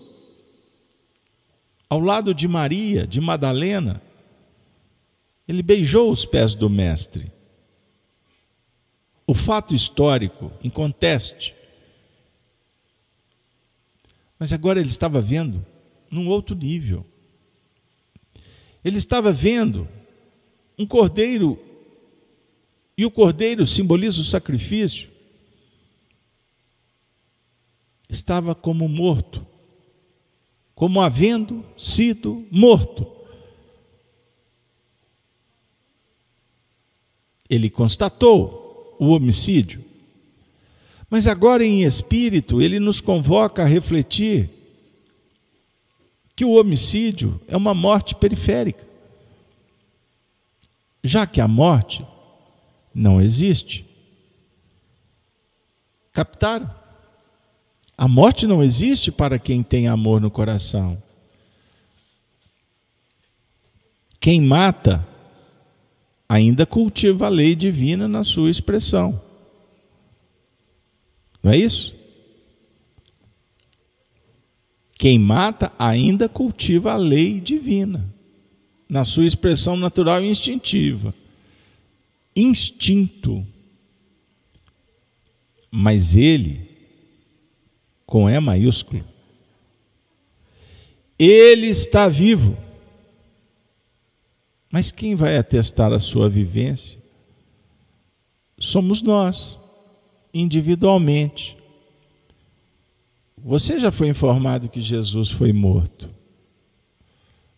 [1.88, 4.02] ao lado de Maria, de Madalena,
[5.46, 7.30] ele beijou os pés do Mestre.
[9.24, 11.54] O fato histórico inconteste.
[14.36, 15.64] Mas agora ele estava vendo
[16.10, 17.06] num outro nível.
[18.84, 19.86] Ele estava vendo
[20.76, 21.56] um cordeiro,
[22.98, 25.15] e o cordeiro simboliza o sacrifício
[28.08, 29.46] estava como morto,
[30.74, 33.06] como havendo sido morto.
[37.48, 39.84] Ele constatou o homicídio,
[41.08, 44.50] mas agora em espírito ele nos convoca a refletir
[46.34, 48.86] que o homicídio é uma morte periférica,
[51.02, 52.04] já que a morte
[52.94, 53.86] não existe.
[56.12, 56.85] Captaram?
[57.96, 61.02] A morte não existe para quem tem amor no coração.
[64.20, 65.06] Quem mata
[66.28, 69.20] ainda cultiva a lei divina na sua expressão.
[71.42, 71.94] Não é isso?
[74.98, 78.12] Quem mata ainda cultiva a lei divina
[78.88, 81.14] na sua expressão natural e instintiva.
[82.34, 83.46] Instinto.
[85.70, 86.75] Mas ele
[88.06, 89.04] com E maiúsculo.
[91.18, 92.56] Ele está vivo.
[94.70, 96.98] Mas quem vai atestar a sua vivência?
[98.58, 99.58] Somos nós,
[100.32, 101.56] individualmente.
[103.38, 106.10] Você já foi informado que Jesus foi morto,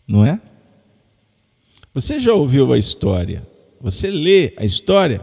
[0.07, 0.41] não é?
[1.95, 3.47] Você já ouviu a história,
[3.81, 5.21] você lê a história,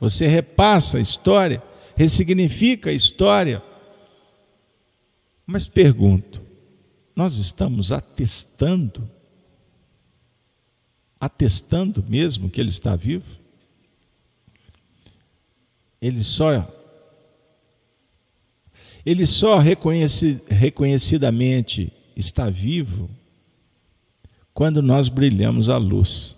[0.00, 1.62] você repassa a história,
[1.96, 3.62] ressignifica a história,
[5.48, 6.42] mas pergunto:
[7.16, 9.10] nós estamos atestando,
[11.18, 13.24] atestando mesmo que ele está vivo?
[16.00, 16.70] Ele só
[19.06, 23.08] ele só reconheci, reconhecidamente está vivo
[24.52, 26.36] quando nós brilhamos a luz,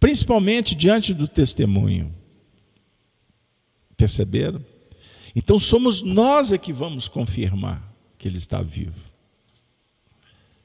[0.00, 2.12] principalmente diante do testemunho.
[3.96, 4.64] Perceberam?
[5.34, 7.82] Então somos nós é que vamos confirmar
[8.18, 9.10] que ele está vivo.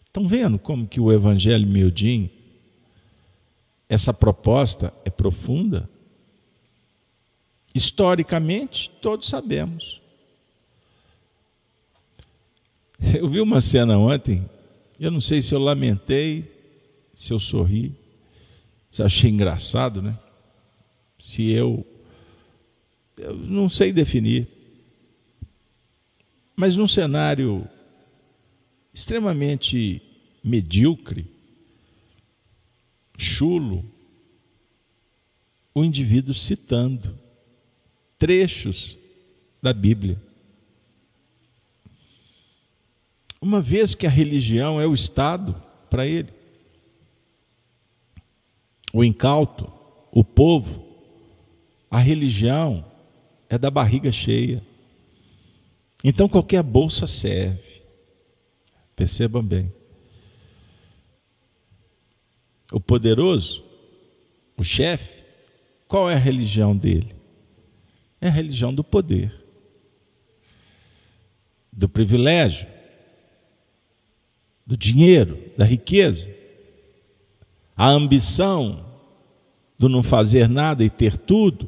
[0.05, 2.29] Estão vendo como que o Evangelho miudinho,
[3.87, 5.89] essa proposta é profunda?
[7.73, 10.01] Historicamente, todos sabemos.
[13.13, 14.49] Eu vi uma cena ontem,
[14.97, 16.49] eu não sei se eu lamentei,
[17.13, 17.93] se eu sorri,
[18.89, 20.17] se eu achei engraçado, né?
[21.19, 21.85] Se eu.
[23.17, 24.54] Eu não sei definir.
[26.55, 27.67] Mas num cenário
[28.93, 30.01] extremamente
[30.43, 31.27] medíocre,
[33.17, 33.83] chulo,
[35.73, 37.19] o indivíduo citando
[38.17, 38.97] trechos
[39.61, 40.21] da Bíblia.
[43.41, 46.29] Uma vez que a religião é o Estado para ele,
[48.93, 49.71] o incauto,
[50.11, 50.85] o povo,
[51.91, 52.85] a religião
[53.49, 54.63] é da barriga cheia.
[56.07, 57.81] Então qualquer bolsa serve.
[58.95, 59.73] Percebam bem.
[62.71, 63.65] O poderoso,
[64.55, 65.23] o chefe,
[65.87, 67.15] qual é a religião dele?
[68.21, 69.33] É a religião do poder,
[71.73, 72.67] do privilégio,
[74.63, 76.29] do dinheiro, da riqueza,
[77.75, 78.85] a ambição
[79.75, 81.67] do não fazer nada e ter tudo.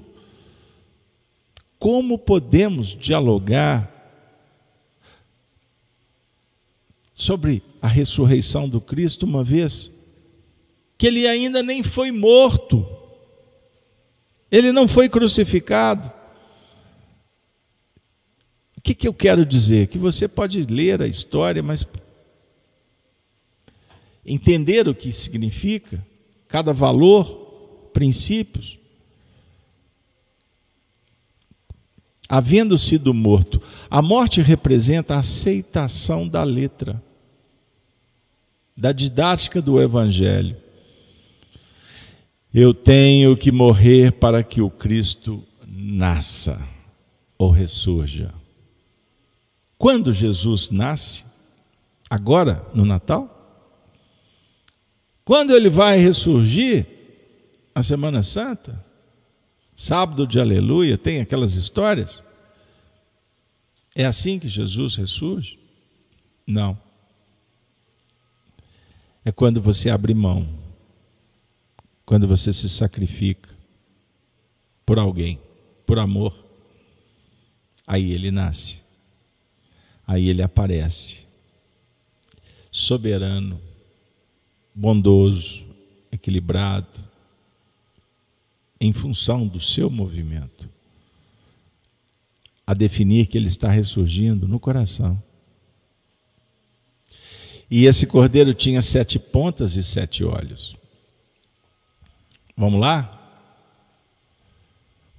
[1.80, 3.97] Como podemos dialogar
[7.18, 9.92] sobre a ressurreição do Cristo, uma vez
[11.00, 12.88] que ele ainda nem foi morto,
[14.52, 16.12] ele não foi crucificado?
[18.78, 19.88] O que, que eu quero dizer?
[19.88, 21.88] Que você pode ler a história, mas
[24.24, 26.06] entender o que significa,
[26.48, 28.78] cada valor, princípios.
[32.30, 33.60] Havendo sido morto,
[33.90, 37.02] a morte representa a aceitação da letra,
[38.78, 40.56] da didática do Evangelho.
[42.54, 46.62] Eu tenho que morrer para que o Cristo nasça
[47.38, 48.34] ou ressurja.
[49.78, 51.26] Quando Jesus nasce?
[52.10, 53.34] Agora, no Natal?
[55.26, 56.86] Quando ele vai ressurgir?
[57.76, 58.84] A Semana Santa?
[59.76, 60.98] Sábado de Aleluia?
[60.98, 62.24] Tem aquelas histórias?
[63.94, 65.60] É assim que Jesus ressurge?
[66.46, 66.87] Não.
[69.28, 70.48] É quando você abre mão,
[72.06, 73.50] quando você se sacrifica
[74.86, 75.38] por alguém,
[75.86, 76.34] por amor.
[77.86, 78.78] Aí ele nasce.
[80.08, 81.28] Aí ele aparece,
[82.72, 83.60] soberano,
[84.74, 85.66] bondoso,
[86.10, 86.88] equilibrado,
[88.80, 90.70] em função do seu movimento,
[92.66, 95.22] a definir que ele está ressurgindo no coração.
[97.70, 100.76] E esse cordeiro tinha sete pontas e sete olhos.
[102.56, 103.14] Vamos lá?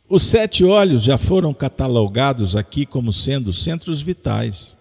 [0.09, 4.77] Os sete olhos já foram catalogados aqui como sendo centros vitais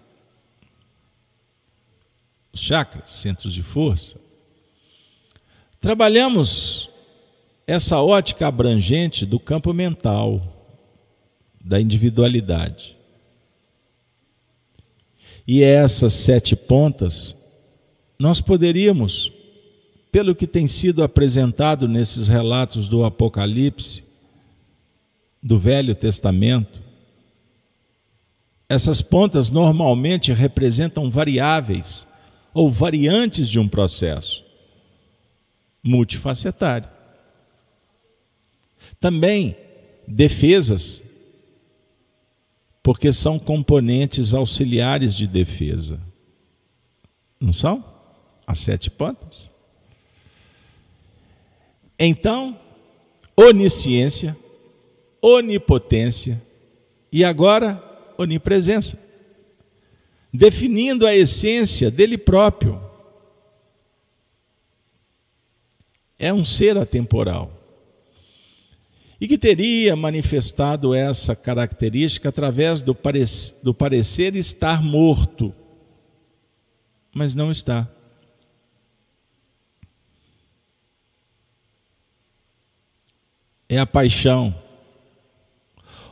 [2.58, 4.20] os chakras, centros de força.
[5.80, 6.90] Trabalhamos
[7.68, 10.42] essa ótica abrangente do campo mental,
[11.64, 12.98] da individualidade.
[15.48, 17.37] E essas sete pontas,
[18.18, 19.32] nós poderíamos,
[20.12, 24.04] pelo que tem sido apresentado nesses relatos do Apocalipse,
[25.42, 26.82] do Velho Testamento,
[28.70, 32.06] essas pontas normalmente representam variáveis
[32.54, 34.44] ou variantes de um processo
[35.82, 36.90] multifacetário.
[39.00, 39.56] Também
[40.08, 41.04] defesas,
[42.84, 46.00] porque são componentes auxiliares de defesa.
[47.40, 47.97] Não são?
[48.48, 49.52] As sete pontas?
[52.00, 52.58] Então,
[53.36, 54.36] onisciência,
[55.22, 56.42] onipotência
[57.12, 57.84] e agora
[58.18, 58.98] onipresença
[60.38, 62.80] definindo a essência dele próprio.
[66.20, 67.52] É um ser atemporal.
[69.20, 75.54] E que teria manifestado essa característica através do, parecer, do parecer estar morto,
[77.14, 77.90] mas não está.
[83.70, 84.56] É a paixão.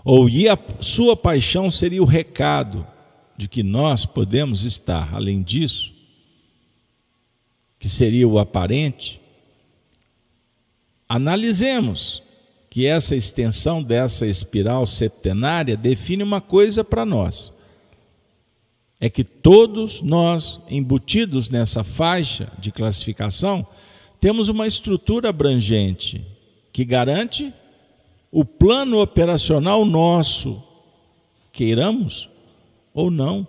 [0.03, 2.85] Ou e a sua paixão seria o recado
[3.37, 5.93] de que nós podemos estar, além disso,
[7.79, 9.19] que seria o aparente,
[11.09, 12.21] analisemos
[12.69, 17.53] que essa extensão dessa espiral septenária define uma coisa para nós.
[18.99, 23.65] É que todos nós, embutidos nessa faixa de classificação,
[24.19, 26.34] temos uma estrutura abrangente
[26.75, 27.53] que garante
[28.29, 30.61] o plano operacional nosso,
[31.53, 32.29] queiramos
[32.93, 33.47] ou não.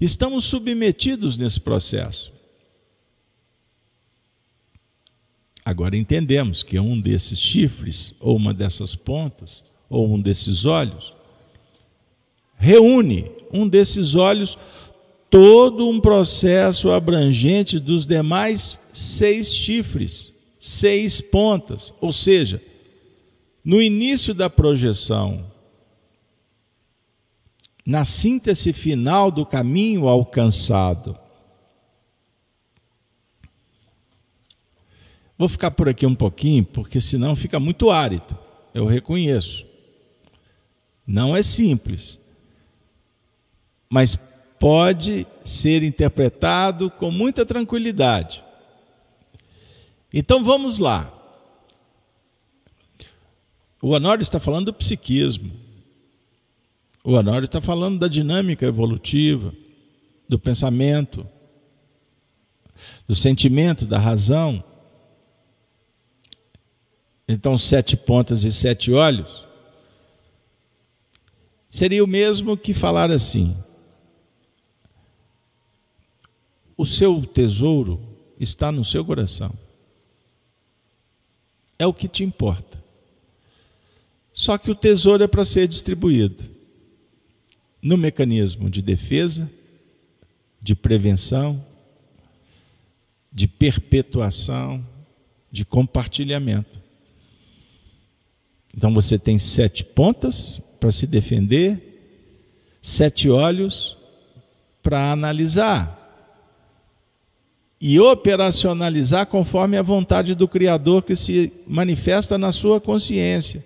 [0.00, 2.32] Estamos submetidos nesse processo.
[5.64, 11.12] Agora entendemos que um desses chifres, ou uma dessas pontas, ou um desses olhos,
[12.56, 14.56] reúne um desses olhos
[15.28, 22.62] todo um processo abrangente dos demais seis chifres, seis pontas, ou seja,
[23.64, 25.50] no início da projeção
[27.84, 31.18] na síntese final do caminho alcançado.
[35.36, 38.38] Vou ficar por aqui um pouquinho, porque senão fica muito árido,
[38.74, 39.66] eu reconheço.
[41.06, 42.20] Não é simples,
[43.88, 44.16] mas
[44.60, 48.44] pode ser interpretado com muita tranquilidade.
[50.12, 51.12] Então vamos lá.
[53.82, 55.52] O Honório está falando do psiquismo.
[57.02, 59.54] O Honório está falando da dinâmica evolutiva,
[60.28, 61.26] do pensamento,
[63.06, 64.62] do sentimento, da razão.
[67.26, 69.48] Então, sete pontas e sete olhos
[71.70, 73.56] Seria o mesmo que falar assim:
[76.76, 78.00] o seu tesouro
[78.40, 79.52] está no seu coração.
[81.80, 82.78] É o que te importa.
[84.34, 86.44] Só que o tesouro é para ser distribuído
[87.80, 89.50] no mecanismo de defesa,
[90.60, 91.64] de prevenção,
[93.32, 94.86] de perpetuação,
[95.50, 96.82] de compartilhamento.
[98.76, 102.28] Então você tem sete pontas para se defender,
[102.82, 103.96] sete olhos
[104.82, 105.99] para analisar
[107.80, 113.64] e operacionalizar conforme a vontade do Criador que se manifesta na sua consciência.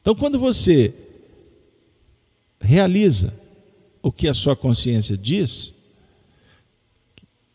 [0.00, 0.94] Então, quando você
[2.58, 3.34] realiza
[4.02, 5.74] o que a sua consciência diz,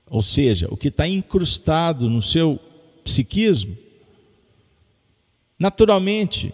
[0.06, 2.60] ou seja, o que está incrustado no seu
[3.04, 3.76] psiquismo,
[5.58, 6.54] naturalmente,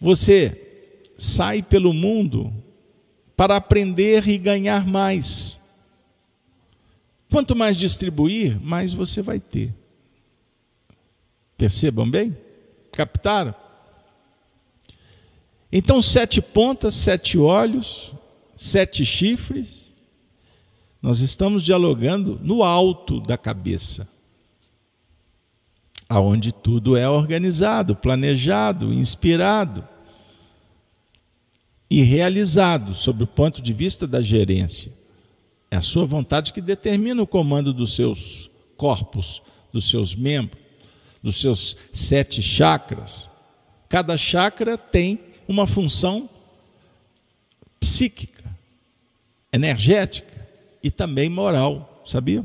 [0.00, 0.60] você
[1.16, 2.52] sai pelo mundo
[3.36, 5.60] para aprender e ganhar mais.
[7.30, 9.74] Quanto mais distribuir, mais você vai ter.
[11.56, 12.36] Percebam bem?
[12.92, 13.54] Captaram?
[15.70, 18.12] Então, sete pontas, sete olhos,
[18.56, 19.92] sete chifres.
[21.02, 24.08] Nós estamos dialogando no alto da cabeça,
[26.08, 29.86] aonde tudo é organizado, planejado, inspirado
[31.88, 34.92] e realizado sob o ponto de vista da gerência.
[35.76, 40.58] É a sua vontade que determina o comando dos seus corpos, dos seus membros,
[41.22, 43.28] dos seus sete chakras.
[43.86, 46.30] Cada chakra tem uma função
[47.78, 48.42] psíquica,
[49.52, 50.48] energética
[50.82, 52.42] e também moral, sabia?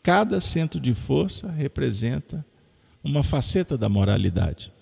[0.00, 2.46] Cada centro de força representa
[3.02, 4.72] uma faceta da moralidade.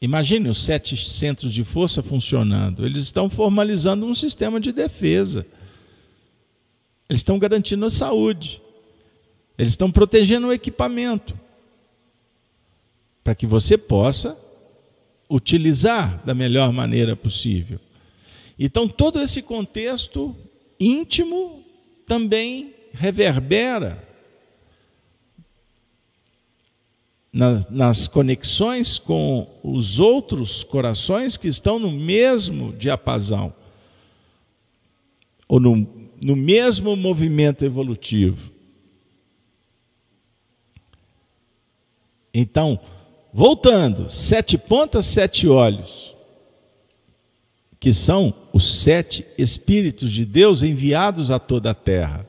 [0.00, 2.86] Imagine os sete centros de força funcionando.
[2.86, 5.44] Eles estão formalizando um sistema de defesa.
[7.08, 8.62] Eles estão garantindo a saúde.
[9.58, 11.38] Eles estão protegendo o equipamento
[13.24, 14.38] para que você possa
[15.28, 17.80] utilizar da melhor maneira possível.
[18.58, 20.34] Então, todo esse contexto
[20.78, 21.64] íntimo
[22.06, 24.07] também reverbera
[27.32, 33.52] nas, conexões com os outros corações que estão no mesmo diapasão,
[35.46, 35.86] ou no,
[36.20, 38.52] no mesmo movimento evolutivo.
[42.32, 42.80] Então,
[43.32, 46.14] Voltando, sete pontas, sete olhos,
[47.78, 52.27] que são os sete Espíritos de Deus enviados a toda a terra.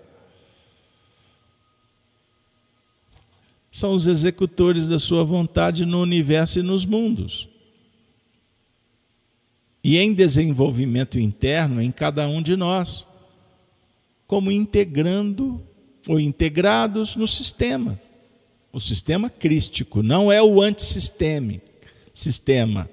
[3.80, 7.48] São os executores da sua vontade no universo e nos mundos.
[9.82, 13.08] E em desenvolvimento interno em cada um de nós,
[14.28, 15.62] como integrando
[16.06, 17.98] ou integrados no sistema
[18.72, 21.62] o sistema crístico, não é o antissistema
[22.14, 22.90] sistema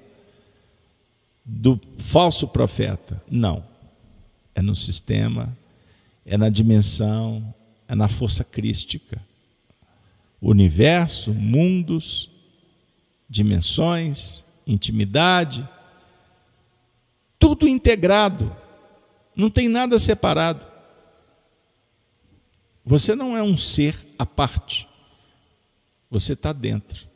[1.43, 3.21] do falso profeta.
[3.29, 3.61] Não.
[4.55, 5.55] É no sistema,
[6.25, 7.53] é na dimensão,
[7.89, 9.21] é na força crística.
[10.41, 12.29] Universo, mundos,
[13.29, 15.67] dimensões, intimidade,
[17.39, 18.55] tudo integrado.
[19.35, 20.65] Não tem nada separado.
[22.85, 24.87] Você não é um ser à parte.
[26.09, 27.07] Você está dentro.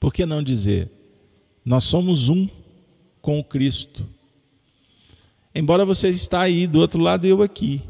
[0.00, 0.90] Por que não dizer?
[1.64, 2.48] Nós somos um
[3.20, 4.06] com o Cristo.
[5.54, 7.82] Embora você está aí do outro lado e eu aqui.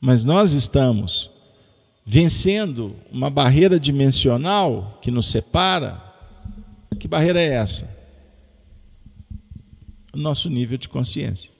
[0.00, 1.30] Mas nós estamos
[2.04, 6.02] vencendo uma barreira dimensional que nos separa.
[6.98, 7.88] Que barreira é essa?
[10.12, 11.50] O nosso nível de consciência.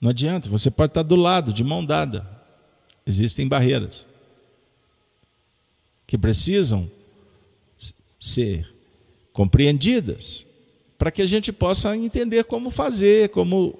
[0.00, 2.26] Não adianta, você pode estar do lado, de mão dada.
[3.06, 4.06] Existem barreiras
[6.06, 6.90] que precisam
[8.18, 8.68] ser
[9.32, 10.46] compreendidas
[10.98, 13.78] para que a gente possa entender como fazer, como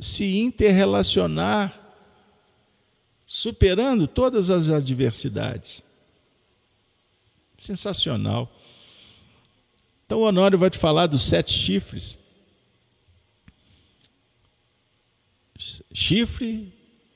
[0.00, 1.77] se interrelacionar,
[3.28, 5.84] superando todas as adversidades.
[7.58, 8.50] Sensacional.
[10.04, 12.18] Então, o Honório vai te falar dos sete chifres.
[15.92, 16.72] Chifre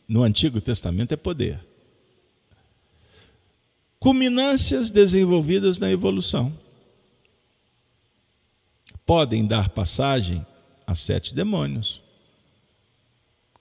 [0.07, 1.73] no Antigo Testamento é poder
[4.03, 6.53] culminâncias desenvolvidas na evolução.
[9.07, 10.45] Podem dar passagem
[10.85, 12.03] a sete demônios,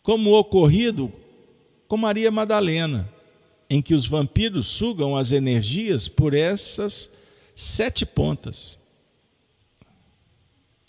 [0.01, 1.13] como ocorrido
[1.91, 3.05] com Maria Madalena,
[3.69, 7.11] em que os vampiros sugam as energias por essas
[7.53, 8.79] sete pontas.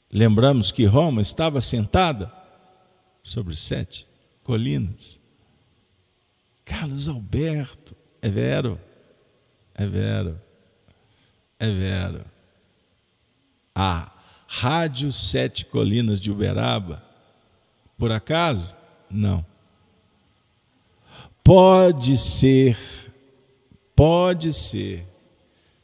[0.08, 2.32] Lembramos que Roma estava sentada
[3.20, 4.06] sobre sete
[4.44, 5.18] colinas.
[6.64, 8.78] Carlos Alberto, é vero,
[9.74, 10.40] é vero,
[11.58, 12.24] é vero.
[13.74, 14.12] A
[14.46, 17.02] Rádio Sete Colinas de Uberaba,
[17.98, 18.72] por acaso?
[19.10, 19.44] Não.
[21.44, 22.78] Pode ser,
[23.96, 25.04] pode ser,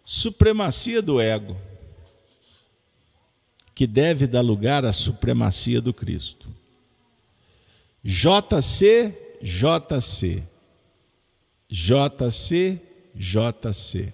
[0.05, 1.57] supremacia do ego
[3.75, 6.49] que deve dar lugar à supremacia do Cristo.
[8.03, 10.43] JC, JC.
[11.69, 12.81] JC,
[13.15, 14.13] JC.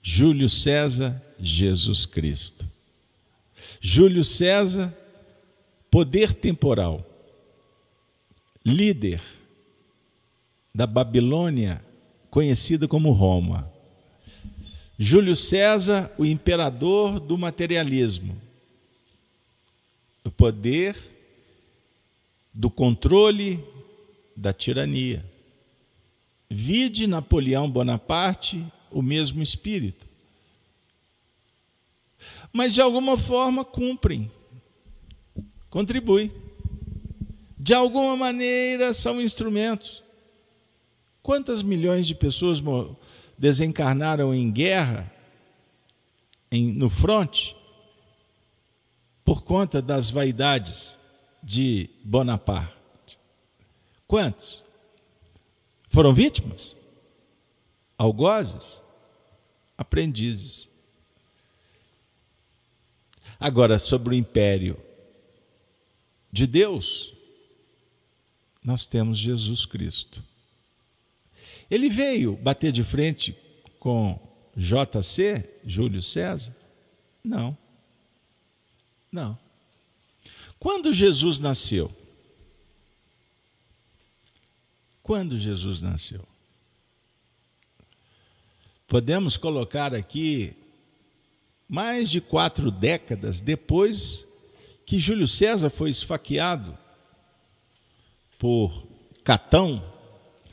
[0.00, 2.64] Júlio César, Jesus Cristo.
[3.80, 4.94] Júlio César,
[5.90, 7.04] poder temporal,
[8.64, 9.20] líder
[10.76, 11.82] da Babilônia,
[12.28, 13.72] conhecida como Roma.
[14.98, 18.36] Júlio César, o imperador do materialismo,
[20.22, 20.94] o poder
[22.52, 23.64] do controle
[24.36, 25.24] da tirania.
[26.50, 30.06] Vide Napoleão Bonaparte, o mesmo espírito.
[32.52, 34.30] Mas de alguma forma cumprem,
[35.70, 36.30] contribuem.
[37.58, 40.04] De alguma maneira são instrumentos.
[41.26, 42.62] Quantas milhões de pessoas
[43.36, 45.12] desencarnaram em guerra,
[46.52, 47.56] em, no fronte,
[49.24, 50.96] por conta das vaidades
[51.42, 53.18] de Bonaparte.
[54.06, 54.64] Quantos?
[55.88, 56.76] Foram vítimas?
[57.98, 58.80] Algozes?
[59.76, 60.70] Aprendizes.
[63.40, 64.80] Agora, sobre o império
[66.30, 67.12] de Deus,
[68.62, 70.22] nós temos Jesus Cristo.
[71.70, 73.36] Ele veio bater de frente
[73.78, 74.18] com
[74.56, 76.54] JC, Júlio César?
[77.22, 77.56] Não.
[79.10, 79.38] Não.
[80.58, 81.90] Quando Jesus nasceu?
[85.02, 86.26] Quando Jesus nasceu?
[88.88, 90.54] Podemos colocar aqui
[91.68, 94.26] mais de quatro décadas depois
[94.84, 96.78] que Júlio César foi esfaqueado
[98.38, 98.86] por
[99.24, 99.82] Catão,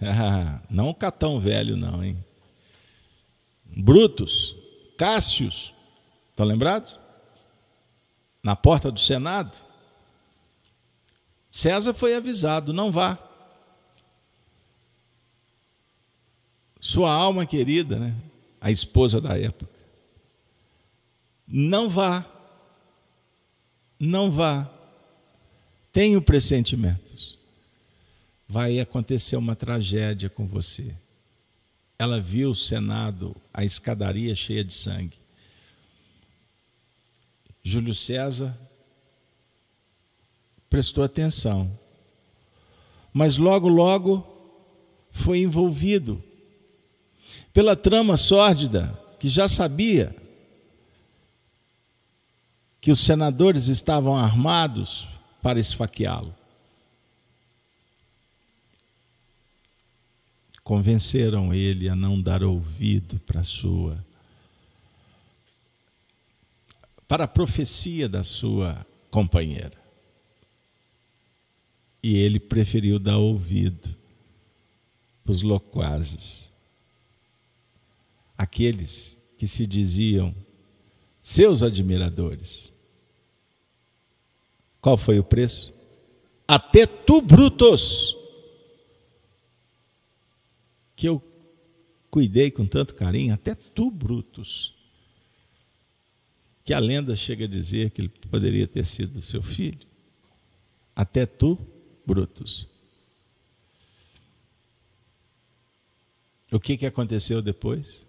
[0.69, 2.23] não o Catão velho, não, hein?
[3.65, 4.55] Brutus,
[4.97, 5.73] Cássius,
[6.29, 6.99] estão lembrados?
[8.41, 9.57] Na porta do Senado.
[11.49, 13.17] César foi avisado: não vá.
[16.79, 18.13] Sua alma querida, né?
[18.63, 19.69] a esposa da época.
[21.45, 22.25] Não vá.
[23.99, 24.71] Não vá.
[25.91, 27.37] Tenho pressentimentos
[28.47, 30.95] vai acontecer uma tragédia com você.
[31.97, 35.17] Ela viu o Senado, a escadaria cheia de sangue.
[37.63, 38.57] Júlio César
[40.69, 41.71] prestou atenção,
[43.13, 44.27] mas logo, logo
[45.11, 46.21] foi envolvido
[47.53, 50.15] pela trama sórdida que já sabia
[52.81, 55.07] que os senadores estavam armados
[55.41, 56.35] para esfaqueá-lo.
[60.63, 64.03] Convenceram ele a não dar ouvido para sua
[67.07, 69.77] para a profecia da sua companheira.
[72.01, 73.95] E ele preferiu dar ouvido
[75.23, 76.51] para os loquazes,
[78.37, 80.33] aqueles que se diziam
[81.21, 82.73] seus admiradores.
[84.81, 85.71] Qual foi o preço?
[86.47, 88.17] Até tu, Brutus,
[90.95, 91.21] que eu
[92.09, 94.73] cuidei com tanto carinho, até tu, Brutus,
[96.63, 99.87] que a lenda chega a dizer que ele poderia ter sido seu filho,
[100.95, 101.57] até tu,
[102.05, 102.67] Brutus.
[106.51, 108.05] O que, que aconteceu depois?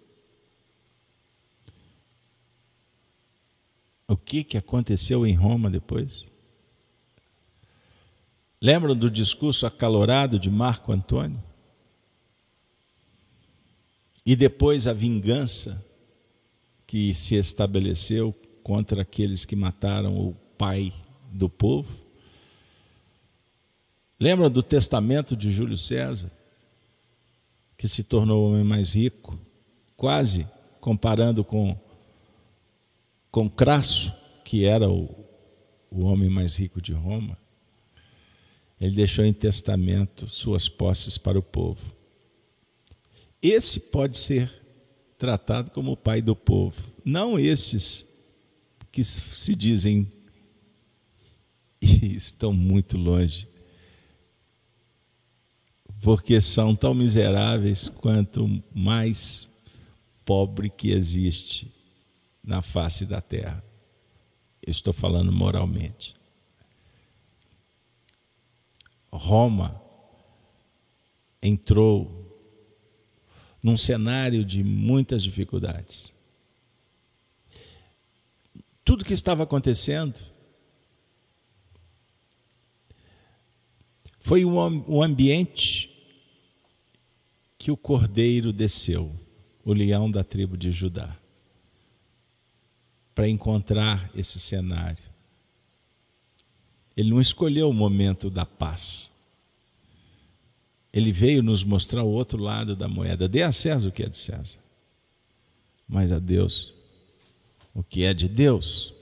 [4.07, 6.27] O que, que aconteceu em Roma depois?
[8.61, 11.41] Lembram do discurso acalorado de Marco Antônio?
[14.25, 15.83] E depois a vingança
[16.87, 20.91] que se estabeleceu contra aqueles que mataram o pai
[21.31, 21.93] do povo.
[24.19, 26.31] Lembra do testamento de Júlio César,
[27.77, 29.37] que se tornou o homem mais rico,
[29.95, 30.47] quase
[30.79, 31.77] comparando com,
[33.29, 34.13] com Crasso,
[34.43, 35.09] que era o,
[35.91, 37.37] o homem mais rico de Roma.
[38.79, 41.94] Ele deixou em testamento suas posses para o povo.
[43.47, 44.51] Esse pode ser
[45.19, 46.81] tratado como o pai do povo.
[47.05, 48.03] Não esses
[48.91, 50.11] que se dizem
[51.79, 53.47] e estão muito longe,
[56.01, 59.47] porque são tão miseráveis quanto mais
[60.25, 61.71] pobre que existe
[62.43, 63.63] na face da terra.
[64.59, 66.15] Eu estou falando moralmente.
[69.11, 69.79] Roma
[71.43, 72.24] entrou
[73.65, 76.13] num cenário de muitas dificuldades.
[78.83, 80.19] Tudo que estava acontecendo
[84.19, 85.89] foi o ambiente
[87.57, 89.11] que o cordeiro desceu,
[89.63, 91.17] o leão da tribo de Judá,
[93.15, 95.03] para encontrar esse cenário.
[96.95, 99.11] Ele não escolheu o momento da paz.
[100.95, 103.27] Ele veio nos mostrar o outro lado da moeda.
[103.27, 104.57] Dê a César o que é de César,
[105.85, 106.73] mas a Deus
[107.73, 108.93] o que é de Deus.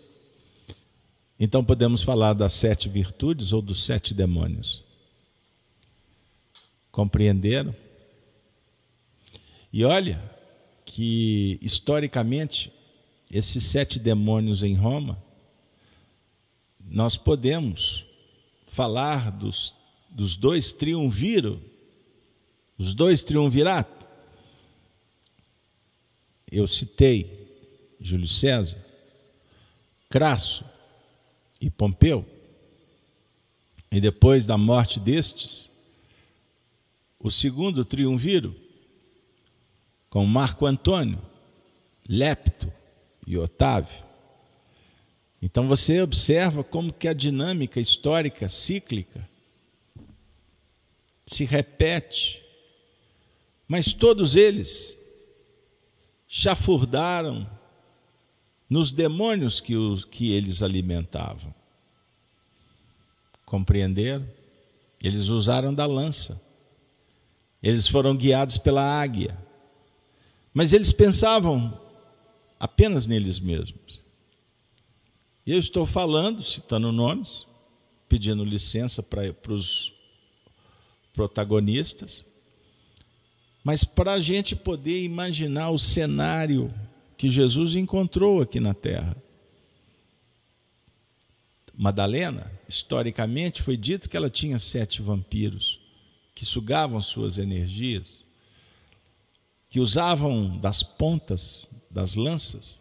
[1.40, 4.84] Então podemos falar das sete virtudes ou dos sete demônios.
[6.92, 7.76] Compreenderam?
[9.72, 10.22] E olha
[10.86, 12.72] que, historicamente,
[13.30, 15.22] esses sete demônios em Roma,
[16.80, 18.06] nós podemos
[18.68, 19.76] falar dos,
[20.10, 21.60] dos dois triunviros,
[22.78, 24.06] os dois triunviratos.
[26.52, 28.84] Eu citei Júlio César,
[30.10, 30.66] Crasso
[31.60, 32.26] e Pompeu.
[33.92, 35.70] E depois da morte destes,
[37.20, 38.56] o segundo triunviro,
[40.10, 41.22] com Marco Antônio,
[42.08, 42.72] Lepto
[43.26, 44.04] e Otávio.
[45.42, 49.28] Então você observa como que a dinâmica histórica cíclica
[51.26, 52.43] se repete,
[53.68, 54.98] mas todos eles
[56.28, 57.50] chafurdaram
[58.70, 61.54] nos demônios que, os, que eles alimentavam.
[63.46, 64.28] Compreenderam?
[65.00, 66.42] Eles usaram da lança.
[67.62, 69.38] Eles foram guiados pela águia.
[70.54, 71.80] Mas eles pensavam
[72.60, 74.02] apenas neles mesmos.
[75.46, 77.46] E eu estou falando, citando nomes,
[78.08, 79.94] pedindo licença para, para os
[81.14, 82.26] protagonistas,
[83.64, 86.74] mas para a gente poder imaginar o cenário
[87.18, 89.16] que Jesus encontrou aqui na terra.
[91.74, 95.80] Madalena, historicamente, foi dito que ela tinha sete vampiros
[96.36, 98.26] que sugavam suas energias,
[99.70, 102.80] que usavam das pontas das lanças.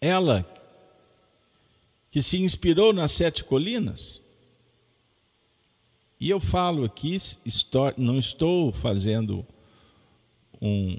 [0.00, 0.46] Ela,
[2.10, 4.22] que se inspirou nas sete colinas,
[6.20, 7.16] e eu falo aqui,
[7.96, 9.46] não estou fazendo
[10.60, 10.98] um,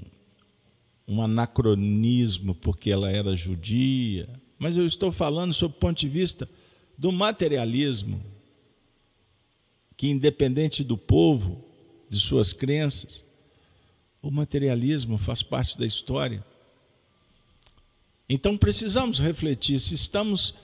[1.06, 6.48] um anacronismo porque ela era judia, mas eu estou falando sob o ponto de vista
[6.98, 8.20] do materialismo
[9.96, 11.64] que, independente do povo,
[12.10, 13.24] de suas crenças,
[14.20, 16.44] o materialismo faz parte da história.
[18.28, 20.54] Então precisamos refletir se estamos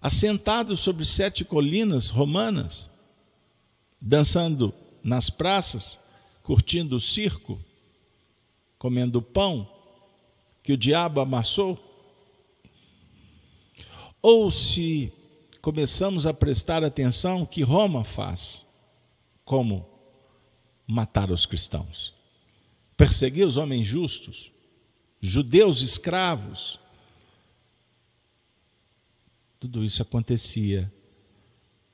[0.00, 2.90] assentados sobre sete colinas romanas,
[4.04, 5.98] dançando nas praças,
[6.42, 7.58] curtindo o circo,
[8.76, 9.70] comendo pão
[10.60, 11.78] que o diabo amassou,
[14.20, 15.12] ou se
[15.60, 18.66] começamos a prestar atenção que Roma faz.
[19.44, 19.88] Como
[20.86, 22.14] matar os cristãos,
[22.96, 24.52] perseguir os homens justos,
[25.20, 26.78] judeus escravos.
[29.58, 30.92] Tudo isso acontecia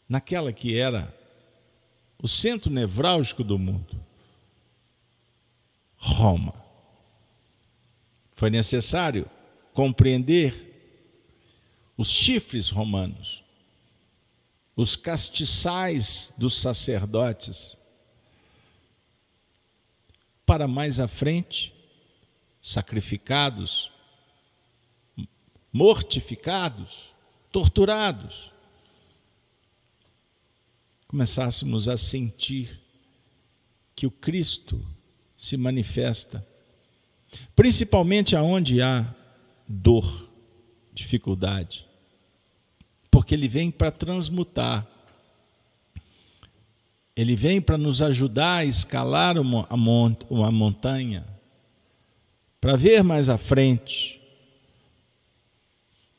[0.08, 1.17] naquela que era
[2.22, 4.00] o centro nevrálgico do mundo,
[5.96, 6.54] Roma.
[8.34, 9.28] Foi necessário
[9.72, 10.64] compreender
[11.96, 13.42] os chifres romanos
[14.78, 17.76] os castiçais dos sacerdotes.
[20.46, 21.74] Para mais à frente,
[22.62, 23.90] sacrificados,
[25.72, 27.12] mortificados,
[27.50, 28.52] torturados,
[31.08, 32.80] começássemos a sentir
[33.96, 34.80] que o Cristo
[35.36, 36.46] se manifesta,
[37.56, 39.12] principalmente aonde há
[39.66, 40.30] dor,
[40.94, 41.88] dificuldade
[43.18, 44.86] porque ele vem para transmutar.
[47.16, 51.26] Ele vem para nos ajudar a escalar uma montanha,
[52.60, 54.20] para ver mais à frente,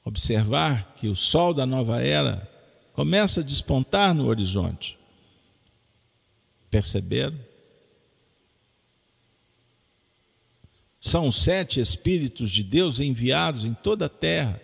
[0.03, 2.45] observar que o sol da nova era
[2.99, 4.99] começa a despontar no horizonte.
[6.69, 7.39] Perceberam?
[10.99, 14.61] São sete Espíritos de Deus enviados em toda a terra.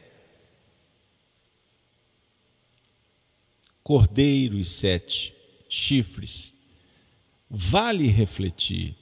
[3.81, 5.33] Cordeiro e sete
[5.69, 6.53] chifres.
[7.49, 8.97] Vale refletir.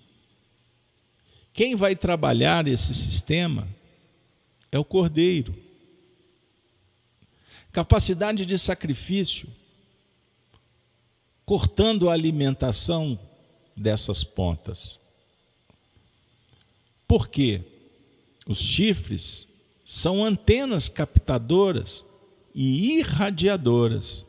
[1.52, 3.68] Quem vai trabalhar esse sistema
[4.72, 5.63] é o cordeiro.
[7.74, 9.50] Capacidade de sacrifício,
[11.44, 13.20] cortando a alimentação
[13.76, 15.00] dessas pontas.
[17.08, 17.64] Por quê?
[18.48, 19.48] Os chifres
[19.84, 22.06] são antenas captadoras
[22.54, 24.24] e irradiadoras,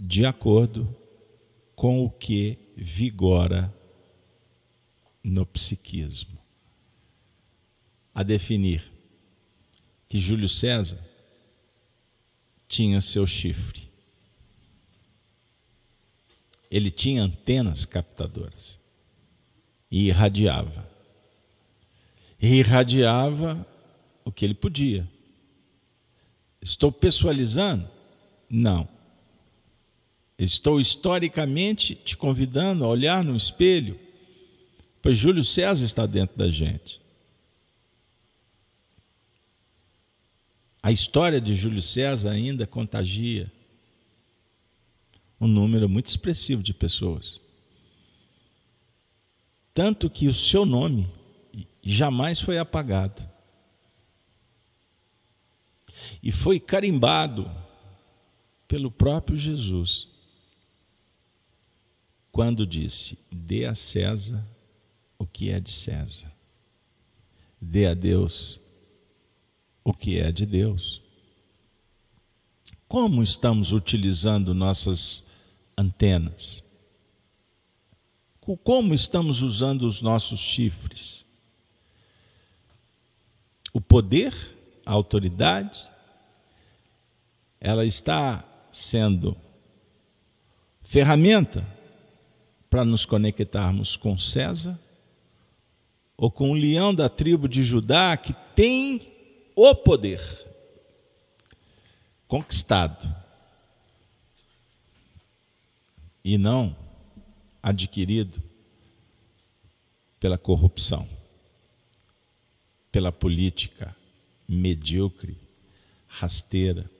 [0.00, 0.92] de acordo
[1.76, 3.72] com o que vigora
[5.22, 6.36] no psiquismo.
[8.12, 8.90] A definir
[10.08, 11.11] que Júlio César
[12.72, 13.82] tinha seu chifre.
[16.70, 18.80] Ele tinha antenas captadoras
[19.90, 20.88] e irradiava.
[22.40, 23.66] E irradiava
[24.24, 25.06] o que ele podia.
[26.62, 27.86] Estou pessoalizando?
[28.48, 28.88] Não.
[30.38, 34.00] Estou historicamente te convidando a olhar no espelho,
[35.02, 37.01] pois Júlio César está dentro da gente.
[40.82, 43.52] A história de Júlio César ainda contagia
[45.40, 47.40] um número muito expressivo de pessoas.
[49.72, 51.08] Tanto que o seu nome
[51.82, 53.22] jamais foi apagado.
[56.20, 57.50] E foi carimbado
[58.66, 60.08] pelo próprio Jesus,
[62.32, 64.44] quando disse: Dê a César
[65.16, 66.32] o que é de César,
[67.60, 68.61] dê a Deus
[69.84, 71.00] o que é de Deus.
[72.88, 75.22] Como estamos utilizando nossas
[75.76, 76.62] antenas?
[78.64, 81.24] como estamos usando os nossos chifres.
[83.72, 84.34] O poder,
[84.84, 85.88] a autoridade,
[87.60, 89.36] ela está sendo
[90.82, 91.66] ferramenta
[92.68, 94.78] para nos conectarmos com César
[96.16, 99.11] ou com o leão da tribo de Judá que tem
[99.54, 100.20] o poder
[102.26, 103.14] conquistado
[106.24, 106.76] e não
[107.62, 108.42] adquirido
[110.18, 111.08] pela corrupção,
[112.90, 113.94] pela política
[114.48, 115.36] medíocre,
[116.06, 116.90] rasteira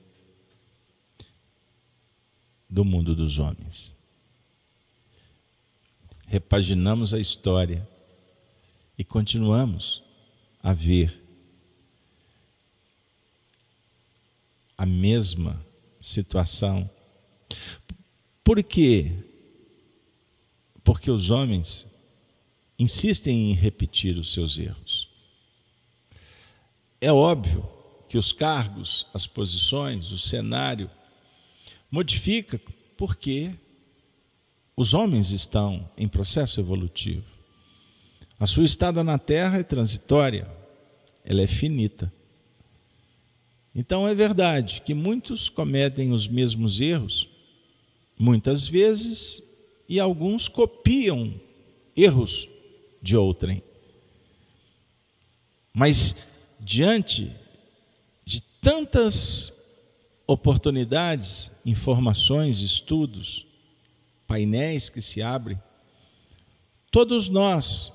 [2.69, 3.95] do mundo dos homens.
[6.27, 7.87] Repaginamos a história
[8.97, 10.03] e continuamos
[10.61, 11.22] a ver
[14.77, 15.65] a mesma
[15.99, 16.89] situação.
[18.43, 19.11] Por quê?
[20.83, 21.87] porque os homens
[22.77, 25.09] insistem em repetir os seus erros.
[26.99, 27.67] É óbvio
[28.09, 30.89] que os cargos, as posições, o cenário
[31.89, 32.59] modifica
[32.97, 33.51] porque
[34.75, 37.25] os homens estão em processo evolutivo.
[38.39, 40.49] A sua estada na Terra é transitória,
[41.23, 42.11] ela é finita.
[43.75, 47.27] Então é verdade que muitos cometem os mesmos erros,
[48.17, 49.41] muitas vezes
[49.89, 51.33] e alguns copiam
[51.95, 52.47] erros
[53.01, 53.63] de outrem.
[55.73, 56.15] Mas
[56.59, 57.31] diante
[58.23, 59.51] de tantas
[60.27, 63.45] oportunidades, informações, estudos,
[64.27, 65.59] painéis que se abrem,
[66.91, 67.91] todos nós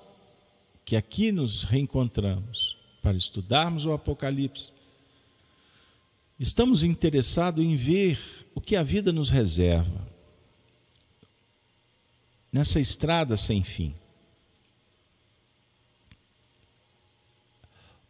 [0.84, 4.72] que aqui nos reencontramos para estudarmos o Apocalipse,
[6.38, 8.18] estamos interessados em ver
[8.54, 10.06] o que a vida nos reserva
[12.52, 13.94] nessa estrada sem fim.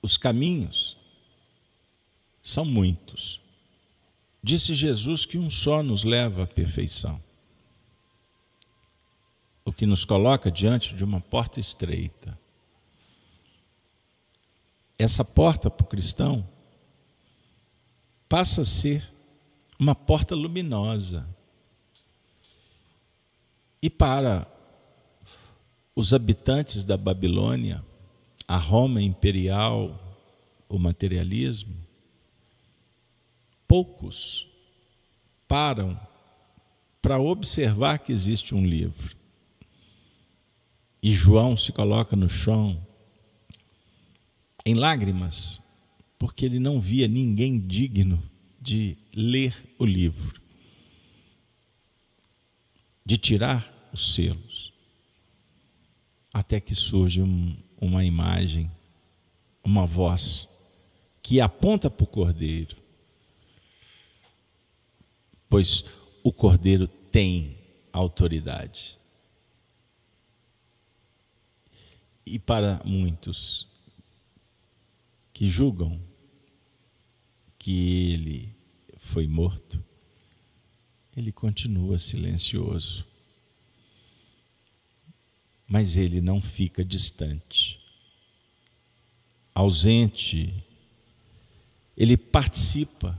[0.00, 0.96] Os caminhos
[2.40, 3.40] são muitos.
[4.42, 7.20] Disse Jesus que um só nos leva à perfeição.
[9.64, 12.38] O que nos coloca diante de uma porta estreita.
[14.96, 16.48] Essa porta para o cristão
[18.28, 19.08] passa a ser
[19.78, 21.26] uma porta luminosa
[23.80, 24.46] e para
[25.94, 27.84] os habitantes da Babilônia,
[28.46, 29.98] a Roma imperial,
[30.68, 31.74] o materialismo,
[33.66, 34.48] poucos
[35.46, 35.98] param
[37.00, 39.16] para observar que existe um livro.
[41.02, 42.84] E João se coloca no chão,
[44.64, 45.62] em lágrimas,
[46.18, 48.22] porque ele não via ninguém digno
[48.60, 50.48] de ler o livro
[53.08, 54.70] de tirar os selos.
[56.30, 58.70] até que surge um, uma imagem,
[59.64, 60.46] uma voz
[61.22, 62.76] que aponta para o cordeiro.
[65.48, 65.82] Pois
[66.22, 67.56] o cordeiro tem
[67.90, 68.98] autoridade.
[72.26, 73.66] E para muitos
[75.38, 76.00] que julgam
[77.56, 78.52] que ele
[78.98, 79.80] foi morto,
[81.16, 83.06] ele continua silencioso.
[85.64, 87.78] Mas ele não fica distante,
[89.54, 90.52] ausente.
[91.96, 93.16] Ele participa,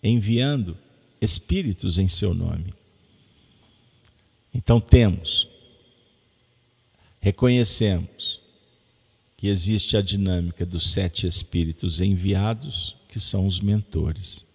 [0.00, 0.78] enviando
[1.20, 2.72] espíritos em seu nome.
[4.54, 5.48] Então temos,
[7.20, 8.41] reconhecemos
[9.42, 14.46] que existe a dinâmica dos sete espíritos enviados, que são os mentores,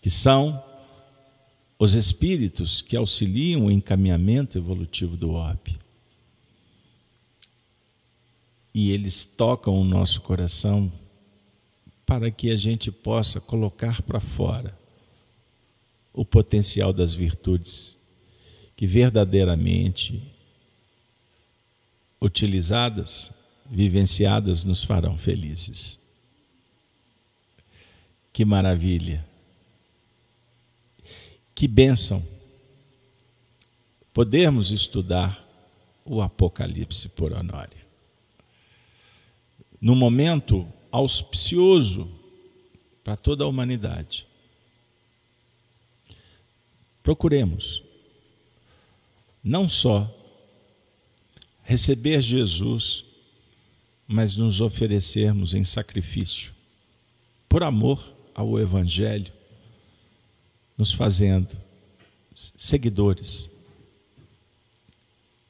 [0.00, 0.64] que são
[1.78, 5.78] os espíritos que auxiliam o encaminhamento evolutivo do orbe.
[8.72, 10.90] E eles tocam o nosso coração
[12.06, 14.74] para que a gente possa colocar para fora
[16.14, 17.98] o potencial das virtudes
[18.74, 20.22] que verdadeiramente
[22.18, 23.30] utilizadas,
[23.70, 25.98] vivenciadas, nos farão felizes.
[28.32, 29.24] Que maravilha!
[31.54, 32.26] Que bênção
[34.12, 35.46] podermos estudar
[36.04, 37.78] o Apocalipse por Honório.
[39.80, 42.10] No momento auspicioso
[43.04, 44.26] para toda a humanidade.
[47.02, 47.82] Procuremos
[49.42, 50.08] não só
[51.62, 53.04] receber Jesus,
[54.12, 56.52] mas nos oferecermos em sacrifício,
[57.48, 59.32] por amor ao Evangelho,
[60.76, 61.56] nos fazendo
[62.34, 63.48] seguidores,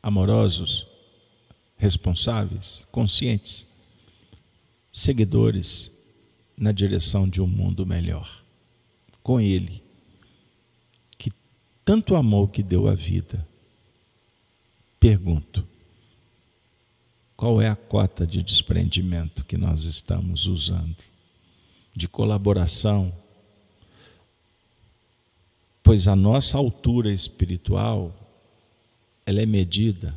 [0.02, 0.86] amorosos,
[1.78, 3.66] responsáveis, conscientes,
[4.92, 5.90] seguidores
[6.54, 8.44] na direção de um mundo melhor.
[9.22, 9.82] Com Ele,
[11.16, 11.32] que
[11.82, 13.48] tanto amou que deu a vida.
[14.98, 15.66] Pergunto:
[17.40, 20.98] qual é a cota de desprendimento que nós estamos usando?
[21.96, 23.10] De colaboração,
[25.82, 28.14] pois a nossa altura espiritual
[29.24, 30.14] ela é medida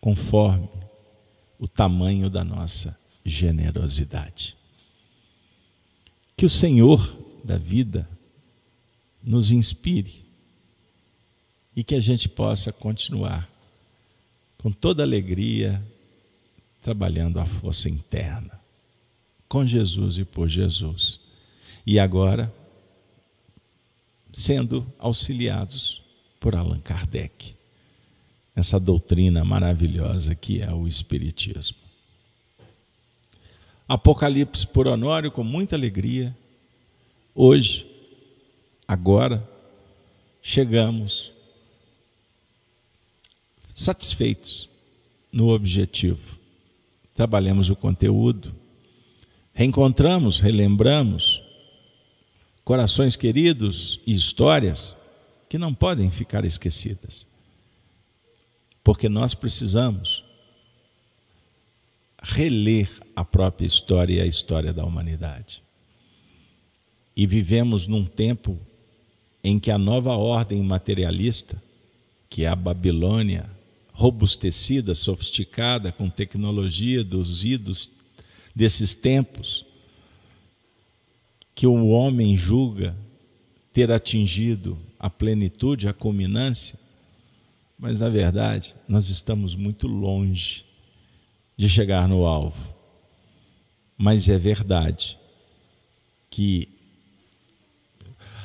[0.00, 0.66] conforme
[1.58, 4.56] o tamanho da nossa generosidade.
[6.34, 8.08] Que o Senhor da vida
[9.22, 10.24] nos inspire
[11.76, 13.46] e que a gente possa continuar
[14.56, 15.84] com toda alegria
[16.84, 18.60] trabalhando a força interna
[19.48, 21.18] com Jesus e por Jesus.
[21.86, 22.52] E agora
[24.30, 26.02] sendo auxiliados
[26.38, 27.54] por Allan Kardec.
[28.54, 31.78] Essa doutrina maravilhosa que é o Espiritismo.
[33.88, 36.36] Apocalipse por Honório, com muita alegria,
[37.34, 37.86] hoje,
[38.86, 39.42] agora,
[40.42, 41.32] chegamos
[43.74, 44.68] satisfeitos
[45.32, 46.43] no objetivo.
[47.14, 48.54] Trabalhamos o conteúdo,
[49.52, 51.42] reencontramos, relembramos
[52.64, 54.96] corações queridos e histórias
[55.48, 57.26] que não podem ficar esquecidas.
[58.82, 60.24] Porque nós precisamos
[62.20, 65.62] reler a própria história e a história da humanidade.
[67.16, 68.58] E vivemos num tempo
[69.42, 71.62] em que a nova ordem materialista,
[72.28, 73.48] que é a Babilônia,
[73.94, 77.90] robustecida, sofisticada, com tecnologia dos idos
[78.54, 79.64] desses tempos,
[81.54, 82.96] que o homem julga
[83.72, 86.78] ter atingido a plenitude, a culminância,
[87.78, 90.64] mas na verdade nós estamos muito longe
[91.56, 92.74] de chegar no alvo.
[93.96, 95.16] Mas é verdade
[96.28, 96.68] que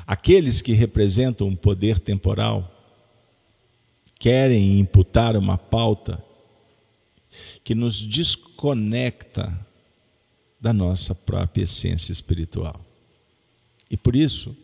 [0.06, 2.79] aqueles que representam um poder temporal
[4.20, 6.24] querem imputar uma pauta
[7.64, 9.58] que nos desconecta
[10.60, 12.86] da nossa própria essência espiritual.
[13.90, 14.56] E por isso,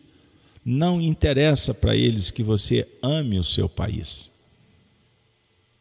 [0.62, 4.30] não interessa para eles que você ame o seu país,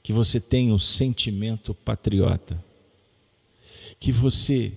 [0.01, 2.63] que você tenha o sentimento patriota,
[3.99, 4.71] que você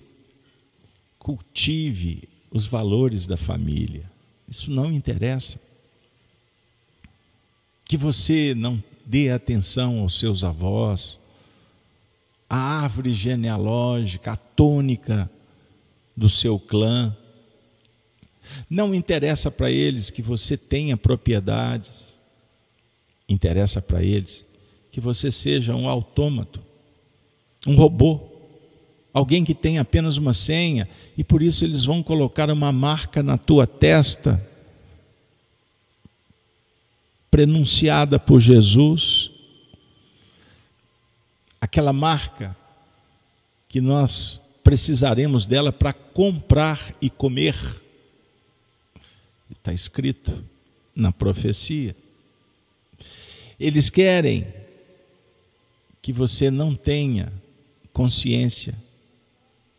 [1.17, 4.09] cultive os valores da família.
[4.47, 5.59] Isso não interessa.
[7.85, 11.19] Que você não dê atenção aos seus avós,
[12.47, 15.27] à árvore genealógica, à tônica
[16.15, 17.17] do seu clã,
[18.69, 22.15] não interessa para eles que você tenha propriedades,
[23.27, 24.45] interessa para eles
[24.91, 26.61] que você seja um autômato,
[27.65, 28.21] um robô,
[29.11, 30.87] alguém que tem apenas uma senha
[31.17, 34.39] e por isso eles vão colocar uma marca na tua testa,
[37.29, 39.31] prenunciada por Jesus,
[41.61, 42.55] aquela marca
[43.67, 47.55] que nós precisaremos dela para comprar e comer.
[49.49, 50.43] Está escrito
[50.95, 51.95] na profecia.
[53.59, 54.47] Eles querem
[56.01, 57.31] que você não tenha
[57.91, 58.73] consciência,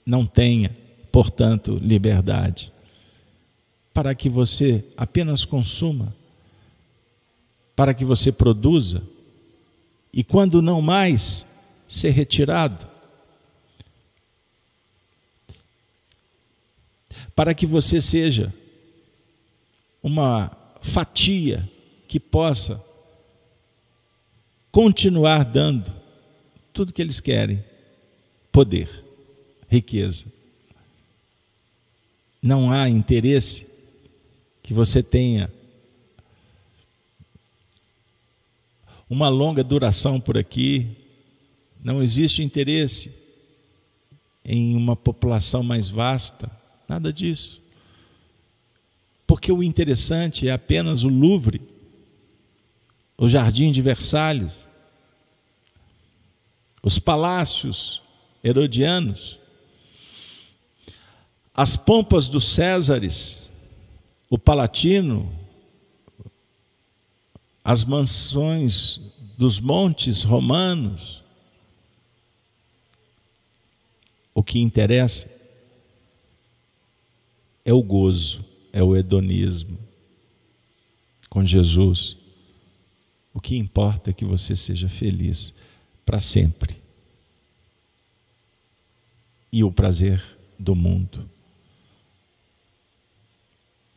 [0.04, 0.76] não tenha,
[1.10, 2.72] portanto, liberdade,
[3.94, 6.14] para que você apenas consuma,
[7.80, 9.02] para que você produza
[10.12, 11.46] e quando não mais
[11.88, 12.86] ser retirado,
[17.34, 18.52] para que você seja
[20.02, 21.66] uma fatia
[22.06, 22.84] que possa
[24.70, 25.90] continuar dando
[26.74, 27.64] tudo que eles querem:
[28.52, 28.90] poder,
[29.70, 30.26] riqueza.
[32.42, 33.66] Não há interesse
[34.62, 35.50] que você tenha
[39.10, 40.96] uma longa duração por aqui,
[41.82, 43.12] não existe interesse
[44.44, 46.48] em uma população mais vasta,
[46.88, 47.60] nada disso.
[49.26, 51.60] Porque o interessante é apenas o Louvre,
[53.18, 54.68] o Jardim de Versalhes,
[56.80, 58.00] os palácios
[58.44, 59.40] herodianos,
[61.52, 63.50] as pompas dos Césares,
[64.30, 65.39] o Palatino,
[67.62, 69.00] as mansões
[69.36, 71.20] dos montes romanos,
[74.40, 75.30] O que interessa
[77.62, 78.42] é o gozo,
[78.72, 79.78] é o hedonismo.
[81.28, 82.16] Com Jesus,
[83.34, 85.52] o que importa é que você seja feliz
[86.06, 86.80] para sempre.
[89.52, 90.24] E o prazer
[90.58, 91.28] do mundo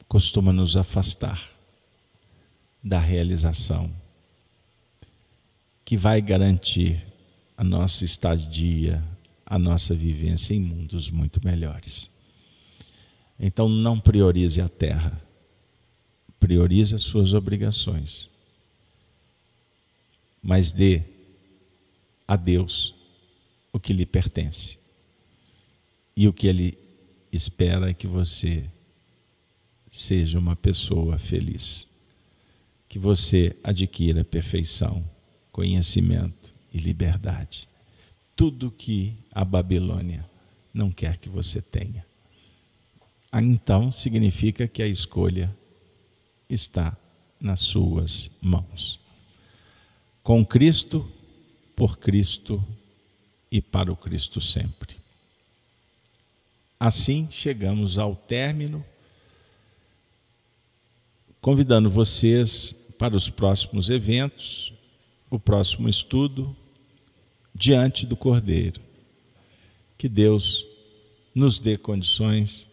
[0.10, 1.53] costuma nos afastar
[2.84, 3.90] da realização
[5.86, 7.06] que vai garantir
[7.56, 9.04] a nossa estadia
[9.54, 12.10] a nossa vivência em mundos muito melhores.
[13.40, 15.22] Então não priorize a terra,
[16.40, 18.30] priorize as suas obrigações,
[20.42, 21.04] mas dê
[22.28, 22.96] a Deus
[23.72, 24.80] o que lhe pertence.
[26.16, 26.78] E o que Ele
[27.32, 28.68] espera é que você
[29.92, 31.88] seja uma pessoa feliz,
[32.94, 35.04] que você adquira perfeição,
[35.52, 37.68] conhecimento e liberdade
[38.36, 40.24] tudo que a Babilônia
[40.72, 42.06] não quer que você tenha.
[43.32, 45.56] Ah, então significa que a escolha
[46.50, 46.96] está
[47.40, 49.00] nas suas mãos.
[50.22, 51.10] Com Cristo,
[51.76, 52.64] por Cristo
[53.52, 54.98] e para o Cristo sempre.
[56.80, 58.86] Assim chegamos ao término,
[61.42, 64.74] convidando vocês para os próximos eventos,
[65.30, 66.56] o próximo estudo
[67.54, 68.80] diante do Cordeiro.
[69.98, 70.66] Que Deus
[71.36, 72.66] nos dê condições,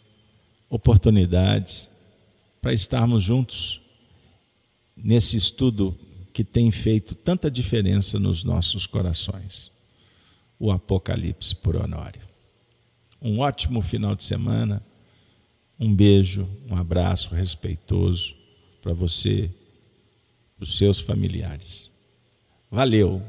[0.68, 1.88] oportunidades
[2.62, 3.80] para estarmos juntos
[4.96, 5.98] nesse estudo
[6.32, 9.72] que tem feito tanta diferença nos nossos corações.
[10.60, 12.22] O Apocalipse por Honório.
[13.20, 14.80] Um ótimo final de semana.
[15.76, 18.32] Um beijo, um abraço respeitoso
[18.80, 19.50] para você,
[20.60, 21.90] os seus familiares.
[22.70, 23.22] Valeu!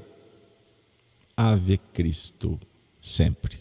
[1.36, 2.60] Ave Cristo
[3.00, 3.60] sempre.